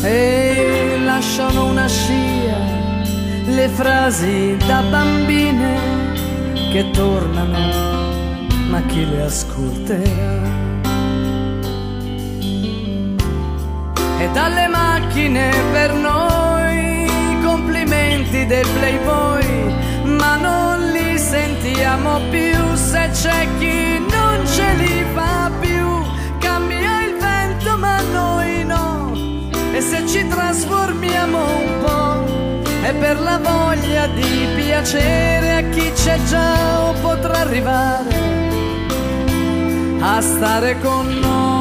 E 0.05 0.99
lasciano 1.05 1.67
una 1.67 1.89
scia 1.89 2.59
le 3.47 3.69
frasi 3.69 4.57
da 4.67 4.83
bambine 4.83 6.15
che 6.73 6.91
tornano, 6.93 7.59
ma 8.69 8.81
chi 8.87 9.09
le 9.09 9.23
ascolterà? 9.23 10.41
E 14.19 14.29
dalle 14.33 14.69
macchine 14.69 15.51
per 15.73 15.95
noi 15.95 16.22
complimenti 18.33 18.47
dei 18.47 18.65
playboy, 18.65 20.15
ma 20.17 20.37
non 20.37 20.91
li 20.91 21.19
sentiamo 21.19 22.21
più 22.31 22.75
se 22.75 23.11
c'è 23.13 23.47
chi 23.59 23.99
non 23.99 24.47
ce 24.47 24.75
li 24.75 25.05
fa 25.15 25.51
più. 25.61 25.87
Cambia 26.39 27.05
il 27.05 27.17
vento 27.19 27.77
ma 27.77 28.01
noi 28.01 28.65
no, 28.65 29.13
e 29.73 29.81
se 29.81 30.07
ci 30.07 30.27
trasformiamo 30.27 31.39
un 31.39 31.79
po' 31.85 32.61
è 32.83 32.95
per 32.95 33.21
la 33.21 33.39
voglia 33.39 34.07
di 34.09 34.47
piacere 34.57 35.57
a 35.57 35.63
chi 35.69 35.93
c'è 35.93 36.19
già 36.25 36.89
o 36.89 36.93
potrà 37.01 37.39
arrivare 37.41 38.31
a 40.01 40.21
stare 40.21 40.79
con 40.81 41.07
noi. 41.21 41.52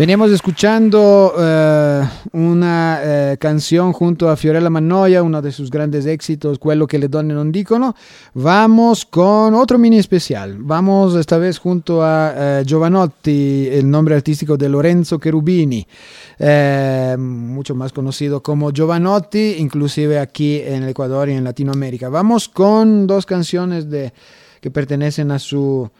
Venimos 0.00 0.30
escuchando 0.30 1.34
uh, 1.36 2.08
una 2.32 3.00
uh, 3.04 3.36
canción 3.38 3.92
junto 3.92 4.30
a 4.30 4.36
Fiorella 4.36 4.70
Mannoia, 4.70 5.22
uno 5.22 5.42
de 5.42 5.52
sus 5.52 5.70
grandes 5.70 6.06
éxitos, 6.06 6.58
Quello 6.58 6.86
que 6.86 6.98
le 6.98 7.06
donne 7.06 7.34
non 7.34 7.52
dicono. 7.52 7.94
Vamos 8.32 9.04
con 9.04 9.52
otro 9.52 9.76
mini 9.76 9.98
especial. 9.98 10.56
Vamos 10.58 11.16
esta 11.16 11.36
vez 11.36 11.58
junto 11.58 12.02
a 12.02 12.32
uh, 12.32 12.64
Giovanotti, 12.64 13.68
el 13.70 13.90
nombre 13.90 14.14
artístico 14.14 14.56
de 14.56 14.70
Lorenzo 14.70 15.18
Cherubini, 15.18 15.86
mucho 17.18 17.74
más 17.74 17.92
conocido 17.92 18.42
como 18.42 18.72
Giovanotti, 18.72 19.56
inclusive 19.58 20.18
aquí 20.18 20.62
en 20.64 20.88
Ecuador 20.88 21.28
y 21.28 21.32
en 21.32 21.44
Latinoamérica. 21.44 22.08
Vamos 22.08 22.48
con 22.48 23.06
dos 23.06 23.26
canciones 23.26 23.90
de, 23.90 24.14
que 24.62 24.70
pertenecen 24.70 25.30
a 25.30 25.38
su 25.38 25.90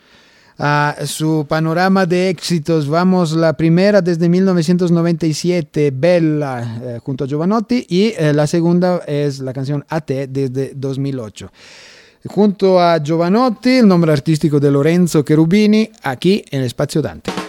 a 0.61 0.95
su 1.07 1.47
panorama 1.49 2.05
de 2.05 2.29
éxitos. 2.29 2.87
Vamos, 2.87 3.33
la 3.33 3.55
primera 3.55 4.03
desde 4.03 4.29
1997, 4.29 5.91
Bella, 5.95 6.81
eh, 6.83 6.99
junto 7.03 7.25
a 7.25 7.27
Giovanotti, 7.27 7.87
y 7.89 8.13
eh, 8.19 8.35
la 8.35 8.47
segunda 8.47 8.99
es 9.07 9.41
la 9.41 9.55
canción 9.55 9.85
A 9.89 10.03
te 10.03 10.27
desde 10.27 10.73
2008. 10.75 11.51
Junto 12.27 12.79
a 12.79 13.03
Giovanotti, 13.03 13.79
el 13.79 13.89
nombre 13.89 14.13
artístico 14.13 14.61
de 14.61 14.71
Lorenzo 14.71 15.23
Cherubini, 15.23 15.91
aquí 16.03 16.45
en 16.51 16.63
Espacio 16.63 17.01
Dante. 17.01 17.40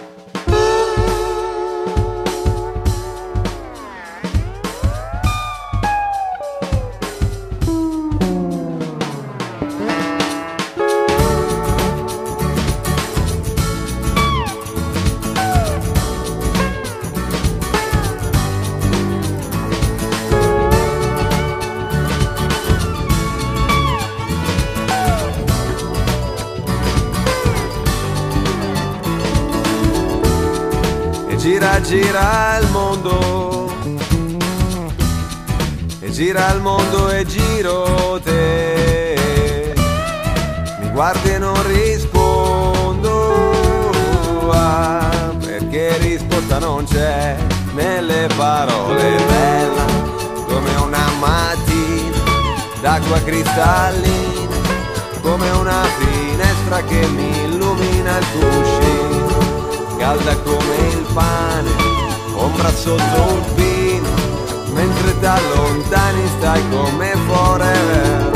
Te. 38.19 39.73
Mi 40.79 40.89
guardi 40.91 41.33
e 41.33 41.37
non 41.37 41.67
rispondo 41.67 43.09
ah, 44.51 45.33
perché 45.39 45.97
risposta 45.97 46.59
non 46.59 46.85
c'è 46.85 47.35
nelle 47.73 48.27
parole. 48.35 49.15
Bella 49.27 49.85
come 50.47 50.75
una 50.75 51.05
mattina 51.19 52.17
d'acqua 52.81 53.19
cristallina 53.21 54.59
come 55.21 55.49
una 55.51 55.83
finestra 55.99 56.83
che 56.83 57.07
mi 57.07 57.43
illumina 57.43 58.17
il 58.17 58.25
cuscino 58.31 59.97
calda 59.97 60.35
come 60.37 60.75
il 60.89 61.05
pane 61.13 61.69
ombra 62.35 62.69
sotto 62.71 63.35
il 63.35 63.53
pino 63.53 63.70
da 65.21 65.39
lontani 65.53 66.27
stai 66.37 66.61
come 66.69 67.13
forever. 67.27 68.31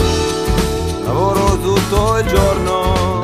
Lavoro 1.04 1.60
tutto 1.60 2.18
il 2.20 2.28
giorno. 2.28 3.24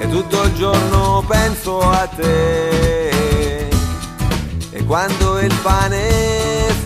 E 0.00 0.08
tutto 0.08 0.42
il 0.42 0.54
giorno 0.54 1.24
penso 1.26 1.80
a 1.80 2.08
te. 2.16 3.68
E 4.72 4.84
quando 4.84 5.38
il 5.38 5.54
pane 5.62 6.08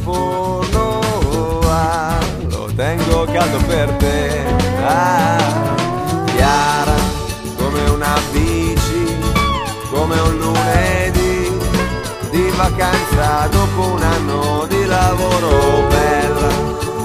forno 0.05 1.01
va 1.61 2.19
lo 2.49 2.71
tengo 2.77 3.25
caldo 3.25 3.57
per 3.67 3.89
te. 3.93 4.45
Ah, 4.85 5.75
chiara 6.35 6.95
come 7.57 7.89
una 7.89 8.21
bici 8.33 9.17
come 9.91 10.19
un 10.21 10.39
lunedì 10.39 11.00
vacanza 12.61 13.49
dopo 13.51 13.93
un 13.93 14.03
anno 14.03 14.67
di 14.69 14.85
lavoro 14.85 15.87
bella 15.89 16.49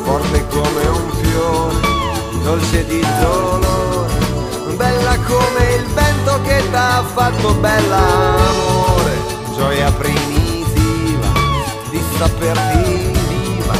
forte 0.03 0.45
come 0.49 0.83
un 0.85 1.09
fiore 1.21 1.75
dolce 2.43 2.85
di 2.85 2.99
dolore 3.21 4.13
bella 4.75 5.15
come 5.19 5.63
il 5.75 5.85
vento 5.93 6.41
che 6.43 6.61
t'ha 6.71 7.01
fatto 7.13 7.53
bella 7.53 8.03
amore 8.49 9.15
gioia 9.55 9.89
primitiva 9.93 11.31
di 11.89 12.01
saperti 12.17 13.13
viva 13.29 13.75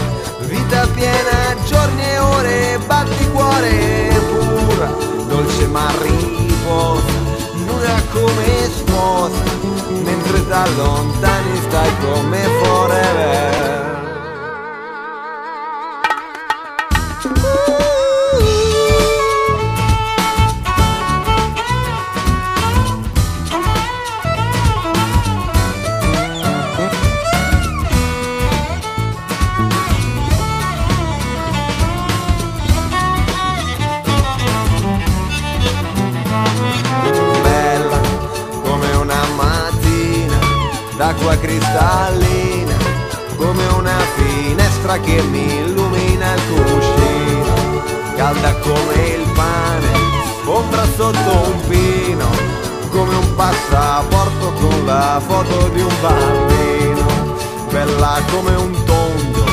vita 0.48 0.88
piena 0.96 1.56
giorni 1.66 2.04
e 2.04 2.20
ore 2.20 2.80
batti 2.88 3.28
cuore 3.32 4.22
pura 4.30 4.96
dolce 5.28 5.68
ma 5.68 5.92
riposa 6.02 7.20
nuda 7.66 8.02
come 8.14 8.70
sposa 8.74 9.75
mentre 9.90 10.46
da 10.48 10.66
lontani 10.76 11.58
stai 11.68 11.92
come 12.02 12.38
forever 12.38 12.65
foto 55.20 55.70
di 55.70 55.82
un 55.82 55.94
bambino, 56.02 57.06
bella 57.72 58.20
come 58.32 58.56
un 58.56 58.84
tondo, 58.84 59.44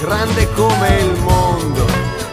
grande 0.00 0.48
come 0.52 1.00
il 1.00 1.18
mondo, 1.20 1.84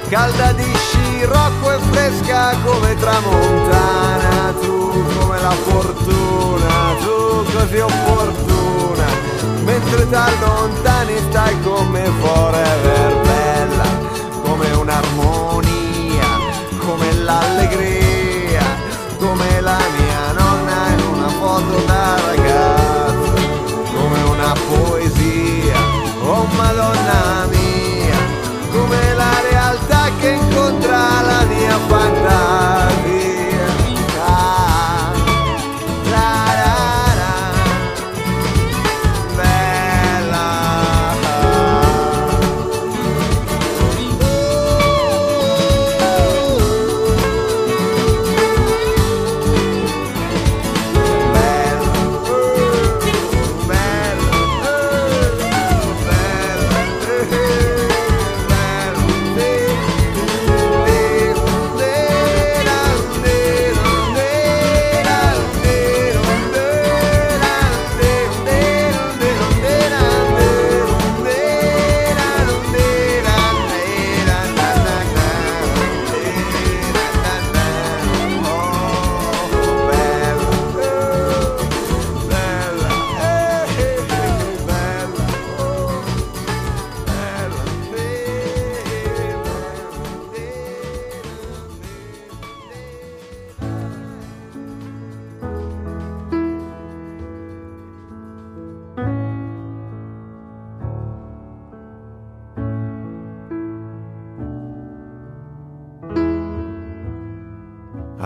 calda 0.10 0.52
di 0.54 0.72
scirocco 0.76 1.72
e 1.72 1.78
fresca 1.92 2.56
come 2.64 2.96
tramontana, 2.96 4.54
tu 4.62 5.04
come 5.18 5.40
la 5.42 5.52
fortuna, 5.52 6.96
tu 7.02 7.46
così 7.54 7.80
opportuna, 7.80 9.06
mentre 9.64 10.08
da 10.10 10.30
lontani 10.40 11.18
stai 11.30 11.62
come 11.62 12.04
forever 12.20 13.22
bella, 13.22 13.88
come 14.44 14.72
un'armonia, 14.72 16.28
come 16.78 17.14
l'allegria, 17.14 17.85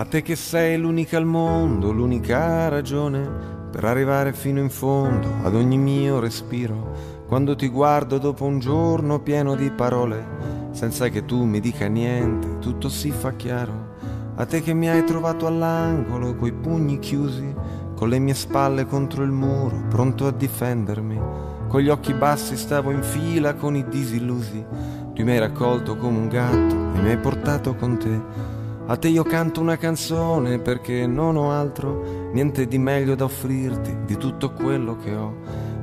te 0.09 0.23
che 0.23 0.35
sei 0.35 0.75
l'unica 0.75 1.17
al 1.17 1.25
mondo, 1.25 1.91
l'unica 1.91 2.67
ragione 2.67 3.29
per 3.69 3.83
arrivare 3.83 4.33
fino 4.33 4.59
in 4.59 4.71
fondo 4.71 5.35
ad 5.43 5.53
ogni 5.53 5.77
mio 5.77 6.19
respiro. 6.19 7.25
Quando 7.27 7.55
ti 7.55 7.67
guardo 7.67 8.17
dopo 8.17 8.45
un 8.45 8.57
giorno 8.57 9.19
pieno 9.19 9.53
di 9.53 9.69
parole, 9.69 10.25
senza 10.71 11.09
che 11.09 11.25
tu 11.25 11.43
mi 11.43 11.59
dica 11.59 11.85
niente, 11.85 12.57
tutto 12.57 12.89
si 12.89 13.11
fa 13.11 13.33
chiaro. 13.33 13.97
A 14.33 14.45
te 14.47 14.63
che 14.63 14.73
mi 14.73 14.89
hai 14.89 15.03
trovato 15.03 15.45
all'angolo, 15.45 16.35
coi 16.35 16.53
pugni 16.53 16.97
chiusi, 16.97 17.53
con 17.93 18.09
le 18.09 18.17
mie 18.17 18.33
spalle 18.33 18.87
contro 18.87 19.21
il 19.21 19.31
muro, 19.31 19.83
pronto 19.89 20.25
a 20.25 20.31
difendermi. 20.31 21.21
Con 21.67 21.81
gli 21.81 21.89
occhi 21.89 22.15
bassi 22.15 22.57
stavo 22.57 22.89
in 22.89 23.03
fila 23.03 23.53
con 23.53 23.75
i 23.75 23.87
disillusi. 23.87 24.65
Tu 25.13 25.23
mi 25.23 25.33
hai 25.33 25.39
raccolto 25.39 25.97
come 25.97 26.17
un 26.17 26.29
gatto 26.29 26.75
e 26.95 26.99
mi 26.99 27.09
hai 27.09 27.17
portato 27.17 27.75
con 27.75 27.99
te. 27.99 28.57
A 28.89 28.97
te 28.97 29.07
io 29.07 29.21
canto 29.21 29.61
una 29.61 29.77
canzone 29.77 30.57
perché 30.57 31.05
non 31.05 31.35
ho 31.35 31.51
altro, 31.51 32.31
niente 32.33 32.65
di 32.65 32.79
meglio 32.79 33.13
da 33.13 33.25
offrirti 33.25 33.97
di 34.07 34.17
tutto 34.17 34.51
quello 34.51 34.97
che 34.97 35.13
ho. 35.13 35.31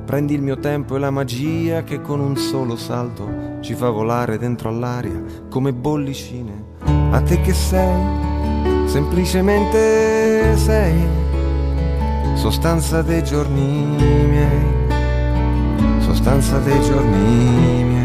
Prendi 0.05 0.33
il 0.33 0.41
mio 0.41 0.57
tempo 0.57 0.97
e 0.97 0.99
la 0.99 1.09
magia 1.09 1.85
che 1.85 2.01
con 2.01 2.19
un 2.19 2.35
solo 2.35 2.75
salto 2.75 3.59
ci 3.61 3.75
fa 3.75 3.89
volare 3.91 4.37
dentro 4.37 4.67
all'aria 4.67 5.23
come 5.49 5.71
bollicine. 5.71 6.65
A 7.11 7.21
te 7.21 7.39
che 7.39 7.53
sei, 7.53 7.95
semplicemente 8.87 10.57
sei 10.57 11.01
sostanza 12.33 13.01
dei 13.03 13.23
giorni 13.23 13.85
miei, 14.27 14.65
sostanza 16.01 16.59
dei 16.59 16.81
giorni 16.81 17.83
miei. 17.85 17.96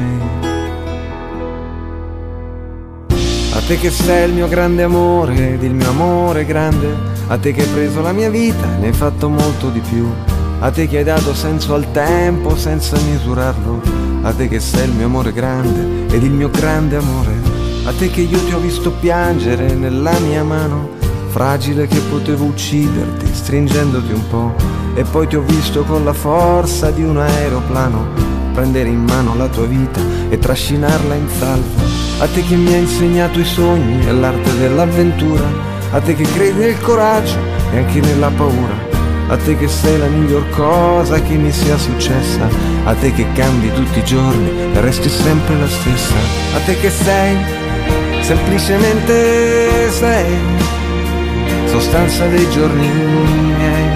Te 3.72 3.78
che 3.78 3.90
sei 3.90 4.28
il 4.28 4.34
mio 4.34 4.48
grande 4.48 4.82
amore 4.82 5.54
ed 5.54 5.62
il 5.62 5.72
mio 5.72 5.88
amore 5.88 6.44
grande, 6.44 6.94
a 7.28 7.38
te 7.38 7.52
che 7.52 7.62
hai 7.62 7.68
preso 7.68 8.02
la 8.02 8.12
mia 8.12 8.28
vita 8.28 8.66
e 8.66 8.78
ne 8.80 8.86
hai 8.88 8.92
fatto 8.92 9.30
molto 9.30 9.70
di 9.70 9.80
più, 9.80 10.06
a 10.58 10.70
te 10.70 10.86
che 10.86 10.98
hai 10.98 11.04
dato 11.04 11.32
senso 11.32 11.72
al 11.72 11.90
tempo 11.90 12.54
senza 12.54 12.98
misurarlo, 13.00 13.80
a 14.20 14.32
te 14.34 14.46
che 14.48 14.60
sei 14.60 14.88
il 14.88 14.92
mio 14.92 15.06
amore 15.06 15.32
grande 15.32 16.14
ed 16.14 16.22
il 16.22 16.32
mio 16.32 16.50
grande 16.50 16.96
amore, 16.96 17.32
a 17.84 17.92
te 17.92 18.10
che 18.10 18.20
io 18.20 18.44
ti 18.44 18.52
ho 18.52 18.58
visto 18.58 18.90
piangere 18.90 19.72
nella 19.72 20.18
mia 20.18 20.44
mano 20.44 20.90
fragile 21.28 21.86
che 21.86 22.00
potevo 22.10 22.44
ucciderti 22.44 23.32
stringendoti 23.32 24.12
un 24.12 24.28
po' 24.28 24.54
e 24.94 25.02
poi 25.04 25.26
ti 25.28 25.36
ho 25.36 25.42
visto 25.42 25.82
con 25.84 26.04
la 26.04 26.12
forza 26.12 26.90
di 26.90 27.02
un 27.02 27.16
aeroplano 27.16 28.52
prendere 28.52 28.90
in 28.90 29.02
mano 29.02 29.34
la 29.34 29.48
tua 29.48 29.64
vita 29.64 30.00
e 30.28 30.38
trascinarla 30.38 31.14
in 31.14 31.28
salvo. 31.38 32.01
A 32.22 32.28
te 32.28 32.40
che 32.44 32.54
mi 32.54 32.72
hai 32.72 32.82
insegnato 32.82 33.40
i 33.40 33.44
sogni 33.44 34.06
e 34.06 34.12
l'arte 34.12 34.56
dell'avventura, 34.56 35.44
a 35.90 36.00
te 36.00 36.14
che 36.14 36.22
credi 36.22 36.56
nel 36.56 36.80
coraggio 36.80 37.36
e 37.72 37.78
anche 37.78 37.98
nella 37.98 38.30
paura. 38.30 38.78
A 39.26 39.36
te 39.36 39.56
che 39.56 39.66
sei 39.66 39.98
la 39.98 40.06
miglior 40.06 40.48
cosa 40.50 41.20
che 41.20 41.34
mi 41.34 41.50
sia 41.50 41.76
successa, 41.76 42.48
a 42.84 42.94
te 42.94 43.12
che 43.12 43.26
cambi 43.32 43.72
tutti 43.72 43.98
i 43.98 44.04
giorni 44.04 44.50
e 44.72 44.80
resti 44.80 45.08
sempre 45.08 45.56
la 45.56 45.66
stessa, 45.66 46.14
a 46.54 46.60
te 46.64 46.78
che 46.78 46.90
sei, 46.90 47.36
semplicemente 48.20 49.90
sei 49.90 50.36
sostanza 51.66 52.24
dei 52.26 52.48
giorni 52.50 52.88
miei, 52.88 53.88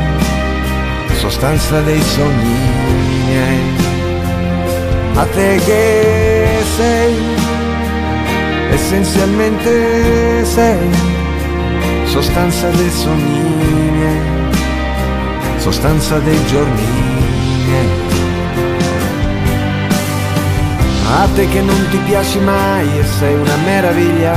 sostanza 1.21 1.81
dei 1.83 2.03
sogni 2.03 2.59
miei. 3.25 3.61
A 5.15 5.25
te 5.27 5.61
che 5.65 6.59
sei, 6.77 7.15
essenzialmente 8.71 10.45
sei, 10.45 10.91
sostanza 12.05 12.69
dei 12.71 12.91
sogni 12.91 13.91
miei, 13.91 14.21
sostanza 15.59 16.19
dei 16.19 16.45
giorni 16.47 16.83
miei. 17.67 18.05
A 21.09 21.29
te 21.35 21.49
che 21.49 21.61
non 21.61 21.87
ti 21.91 21.99
piaci 21.99 22.39
mai 22.41 22.99
e 22.99 23.05
sei 23.05 23.35
una 23.35 23.57
meraviglia, 23.65 24.33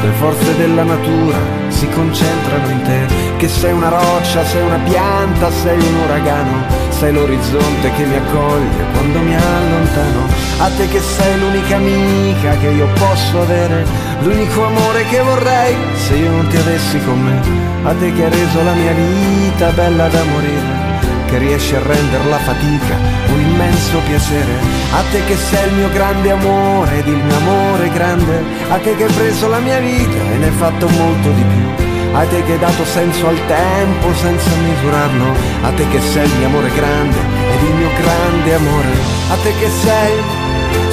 le 0.00 0.10
forze 0.18 0.56
della 0.56 0.82
natura 0.84 1.38
si 1.68 1.88
concentrano 1.88 2.70
in 2.70 2.82
te, 2.82 3.06
che 3.36 3.48
sei 3.48 3.72
una 3.72 3.88
roccia, 3.88 4.44
sei 4.44 4.62
una 4.62 4.78
pianta, 4.78 5.50
sei 5.50 5.78
un 5.78 5.94
uragano, 6.04 6.81
sei 7.02 7.12
l'orizzonte 7.12 7.90
che 7.94 8.04
mi 8.04 8.14
accoglie 8.14 8.84
quando 8.92 9.18
mi 9.22 9.34
allontano, 9.34 10.24
a 10.58 10.68
te 10.76 10.86
che 10.86 11.00
sei 11.00 11.36
l'unica 11.36 11.74
amica 11.74 12.56
che 12.58 12.68
io 12.68 12.86
posso 12.94 13.40
avere, 13.40 13.84
l'unico 14.20 14.66
amore 14.66 15.04
che 15.06 15.18
vorrei 15.18 15.74
se 15.96 16.14
io 16.14 16.30
non 16.30 16.46
ti 16.46 16.56
avessi 16.58 17.02
con 17.04 17.20
me, 17.20 17.40
a 17.82 17.92
te 17.94 18.12
che 18.12 18.24
hai 18.24 18.30
reso 18.30 18.62
la 18.62 18.74
mia 18.74 18.92
vita 18.92 19.70
bella 19.70 20.06
da 20.06 20.22
morire 20.22 20.90
che 21.26 21.38
riesci 21.38 21.74
a 21.74 21.82
rendere 21.82 22.24
la 22.28 22.38
fatica 22.38 22.94
un 23.32 23.40
immenso 23.40 23.98
piacere. 24.06 24.52
A 24.92 25.02
te 25.10 25.24
che 25.24 25.34
sei 25.34 25.70
il 25.70 25.74
mio 25.74 25.90
grande 25.90 26.30
amore 26.30 26.98
ed 26.98 27.06
il 27.08 27.16
mio 27.16 27.36
amore 27.36 27.88
grande, 27.88 28.44
a 28.68 28.76
te 28.76 28.94
che 28.94 29.04
hai 29.04 29.12
preso 29.12 29.48
la 29.48 29.58
mia 29.58 29.80
vita 29.80 30.20
e 30.34 30.36
ne 30.36 30.44
hai 30.44 30.52
fatto 30.52 30.88
molto 30.88 31.30
di 31.32 31.42
più. 31.42 31.81
A 32.14 32.24
te 32.26 32.42
che 32.44 32.52
hai 32.52 32.58
dato 32.58 32.84
senso 32.84 33.26
al 33.26 33.46
tempo 33.46 34.14
senza 34.14 34.50
misurarlo, 34.68 35.32
a 35.62 35.70
te 35.70 35.88
che 35.88 36.00
sei 36.00 36.26
il 36.26 36.34
mio 36.36 36.46
amore 36.46 36.70
grande 36.74 37.16
ed 37.18 37.62
il 37.62 37.74
mio 37.74 37.88
grande 38.00 38.54
amore, 38.54 38.92
a 39.30 39.36
te 39.42 39.52
che 39.58 39.68
sei 39.68 40.12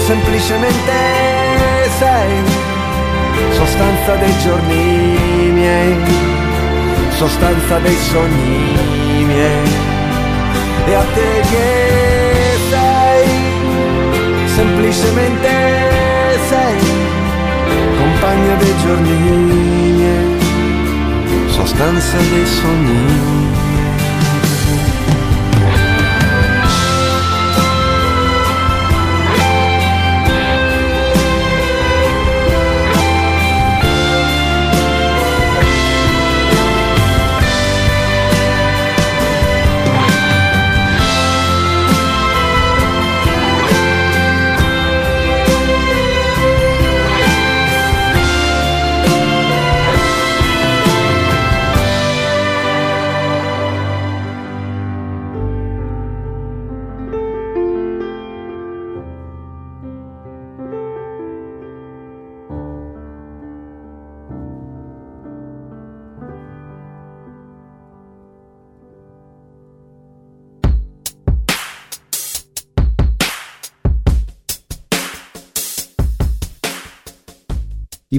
semplicemente 0.05 0.93
sei. 1.99 2.31
Sostanza 3.51 4.15
dei 4.15 4.37
giorni 4.39 5.51
miei, 5.51 5.97
sostanza 7.17 7.77
dei 7.79 7.95
sogni 7.95 9.25
miei. 9.25 9.71
E 10.87 10.93
a 10.95 11.05
te 11.13 11.41
che 11.51 12.57
sei, 12.69 13.27
semplicemente 14.55 15.49
sei, 16.49 16.79
compagna 17.97 18.55
dei 18.55 18.75
giorni 18.83 19.11
miei, 19.11 19.78
sostanza 21.79 22.17
dei 22.29 22.45
sogni 22.45 23.68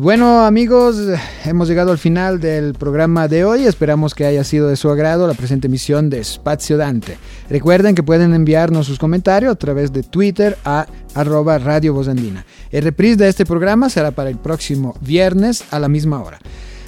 Bueno 0.01 0.47
amigos, 0.47 0.97
hemos 1.45 1.69
llegado 1.69 1.93
al 1.93 1.99
final 1.99 2.41
del 2.41 2.73
programa 2.73 3.29
de 3.29 3.45
hoy. 3.45 3.67
Esperamos 3.67 4.15
que 4.15 4.25
haya 4.25 4.45
sido 4.45 4.67
de 4.67 4.77
su 4.77 4.89
agrado 4.89 5.27
la 5.27 5.35
presente 5.35 5.67
emisión 5.67 6.09
de 6.09 6.21
Espacio 6.21 6.79
Dante. 6.79 7.19
Recuerden 7.51 7.95
que 7.95 8.03
pueden 8.03 8.33
enviarnos 8.33 8.87
sus 8.87 8.99
comentarios 8.99 9.53
a 9.53 9.59
través 9.59 9.93
de 9.93 10.03
Twitter 10.03 10.57
a 10.65 10.87
arroba 11.15 11.59
Radio 11.59 12.01
Andina. 12.01 12.47
El 12.71 12.85
reprise 12.85 13.19
de 13.19 13.29
este 13.29 13.45
programa 13.45 13.91
será 13.91 14.11
para 14.11 14.31
el 14.31 14.39
próximo 14.39 14.97
viernes 15.03 15.65
a 15.71 15.79
la 15.79 15.91
misma 15.91 16.23
hora. 16.23 16.39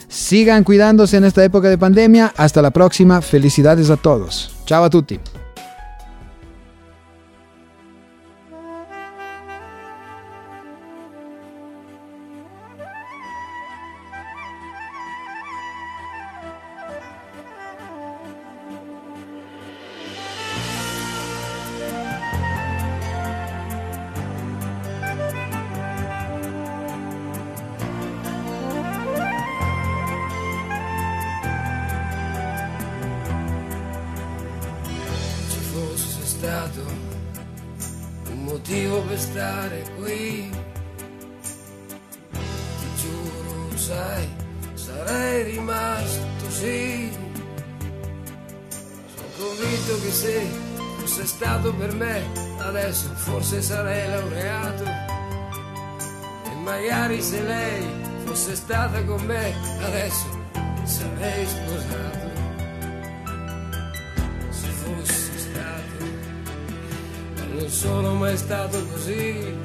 Sigan 0.08 0.64
cuidándose 0.64 1.18
en 1.18 1.24
esta 1.24 1.44
época 1.44 1.68
de 1.68 1.76
pandemia. 1.76 2.32
Hasta 2.34 2.62
la 2.62 2.70
próxima. 2.70 3.20
Felicidades 3.20 3.90
a 3.90 3.98
todos. 3.98 4.56
Chao 4.64 4.84
a 4.84 4.88
tutti. 4.88 5.20
motivo 38.72 39.02
per 39.02 39.18
stare 39.18 39.84
qui. 39.98 40.50
Ti 42.30 42.88
giuro, 42.96 43.76
sai, 43.76 44.26
sarei 44.72 45.42
rimasto 45.42 46.48
sì. 46.48 47.10
Sono 49.14 49.28
convinto 49.36 50.00
che 50.00 50.10
se 50.10 50.46
fosse 50.98 51.26
stato 51.26 51.74
per 51.74 51.92
me, 51.92 52.22
adesso 52.60 53.08
forse 53.14 53.60
sarei 53.60 54.08
laureato. 54.08 54.84
E 56.44 56.54
magari 56.62 57.20
se 57.20 57.42
lei 57.42 57.86
fosse 58.24 58.54
stata 58.54 59.04
con 59.04 59.22
me, 59.26 59.54
adesso 59.82 60.26
sarei 60.84 61.46
sposato. 61.46 62.21
sono 67.72 68.14
mai 68.14 68.36
stato 68.36 68.86
così. 68.88 69.56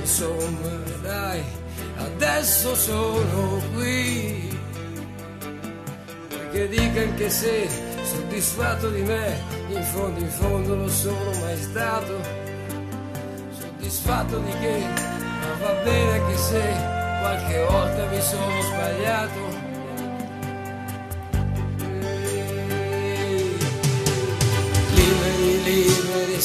Insomma, 0.00 0.70
dai, 1.02 1.44
adesso 1.96 2.74
sono 2.74 3.60
qui. 3.74 4.58
Perché 6.28 6.68
dica 6.68 7.00
anche 7.02 7.28
se 7.28 7.68
soddisfatto 8.02 8.88
di 8.88 9.02
me, 9.02 9.38
in 9.68 9.82
fondo, 9.82 10.20
in 10.20 10.30
fondo 10.30 10.76
lo 10.76 10.88
sono 10.88 11.30
mai 11.40 11.56
stato. 11.58 12.20
Soddisfatto 13.58 14.38
di 14.38 14.52
che, 14.58 14.78
ma 14.80 15.66
va 15.66 15.72
bene 15.82 16.12
anche 16.20 16.36
se 16.38 16.62
qualche 17.20 17.66
volta 17.68 18.06
mi 18.06 18.20
sono 18.22 18.62
sbagliato. 18.62 19.45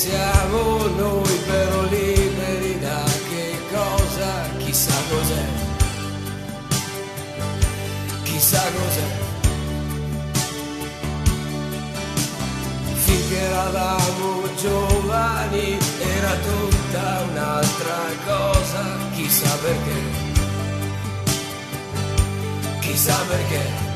Siamo 0.02 0.88
noi, 0.97 1.38
però 1.45 1.84
liberi 1.84 2.80
da 2.80 3.04
che 3.30 3.56
cosa, 3.72 4.49
chissà 4.58 4.95
cos'è, 5.10 5.45
chissà 8.24 8.64
cos'è. 8.78 9.10
Finché 13.06 13.39
eravamo 13.41 14.56
giovani 14.60 15.78
era 16.18 16.34
tutta 16.49 17.22
un'altra 17.30 18.02
cosa, 18.26 18.84
chissà 19.14 19.56
perché, 19.58 19.99
chissà 22.80 23.18
perché. 23.28 23.91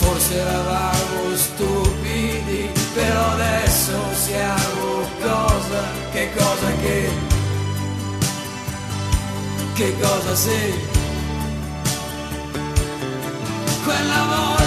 Forse 0.00 0.34
eravamo 0.38 1.36
stupidi, 1.36 2.70
però 2.94 3.30
adesso 3.32 3.92
siamo 4.14 5.06
cosa, 5.20 5.82
che 6.12 6.30
cosa 6.34 6.66
che, 6.80 7.10
che 9.74 9.94
cosa 10.00 10.34
sei? 10.34 10.74
Quella 13.84 14.24
voglia, 14.28 14.59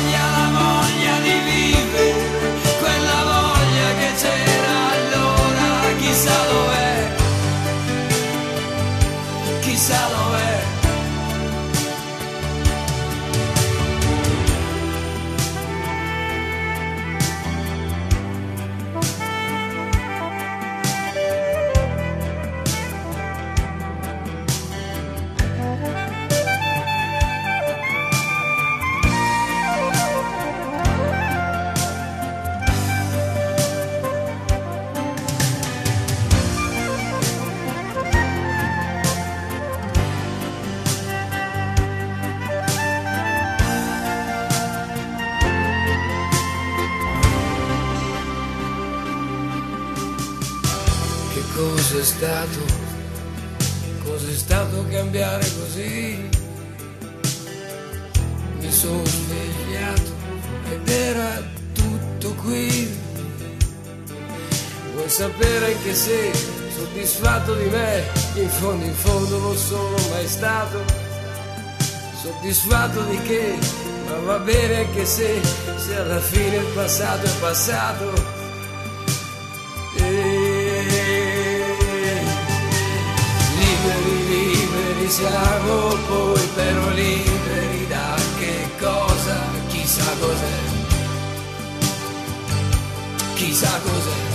Di 72.43 72.51
che? 73.21 73.57
Ma 74.05 74.17
va 74.25 74.37
bene 74.39 74.79
anche 74.79 75.05
se, 75.05 75.41
se 75.77 75.95
alla 75.95 76.19
fine 76.19 76.57
il 76.57 76.65
passato 76.75 77.25
è 77.25 77.29
passato. 77.39 78.11
Liberi, 83.55 84.27
liberi 84.27 85.09
siamo 85.09 85.95
poi 86.05 86.49
però 86.53 86.89
liberi 86.89 87.87
da 87.87 88.15
che 88.37 88.69
cosa, 88.77 89.39
chissà 89.67 90.11
cos'è, 90.19 90.57
chissà 93.35 93.79
cos'è. 93.83 94.32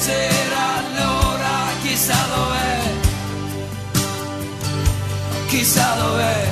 C'era 0.00 0.78
allora, 0.78 1.50
chissà 1.82 2.16
dov'è, 2.34 2.80
chissà 5.46 5.94
dov'è. 5.96 6.49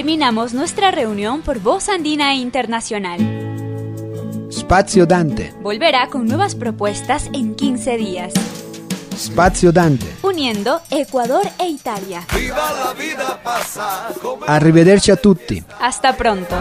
Terminamos 0.00 0.54
nuestra 0.54 0.90
reunión 0.90 1.42
por 1.42 1.60
Voz 1.60 1.90
Andina 1.90 2.34
Internacional. 2.34 3.20
Spazio 4.50 5.04
Dante. 5.04 5.52
Volverá 5.60 6.08
con 6.08 6.24
nuevas 6.26 6.54
propuestas 6.54 7.28
en 7.34 7.54
15 7.54 7.98
días, 7.98 8.32
Spazio 9.14 9.72
Dante. 9.72 10.06
uniendo 10.22 10.80
Ecuador 10.88 11.46
e 11.58 11.66
Italia. 11.66 12.26
Arrivederci 14.46 15.10
a 15.10 15.16
tutti. 15.16 15.62
Hasta 15.78 16.16
pronto. 16.16 16.56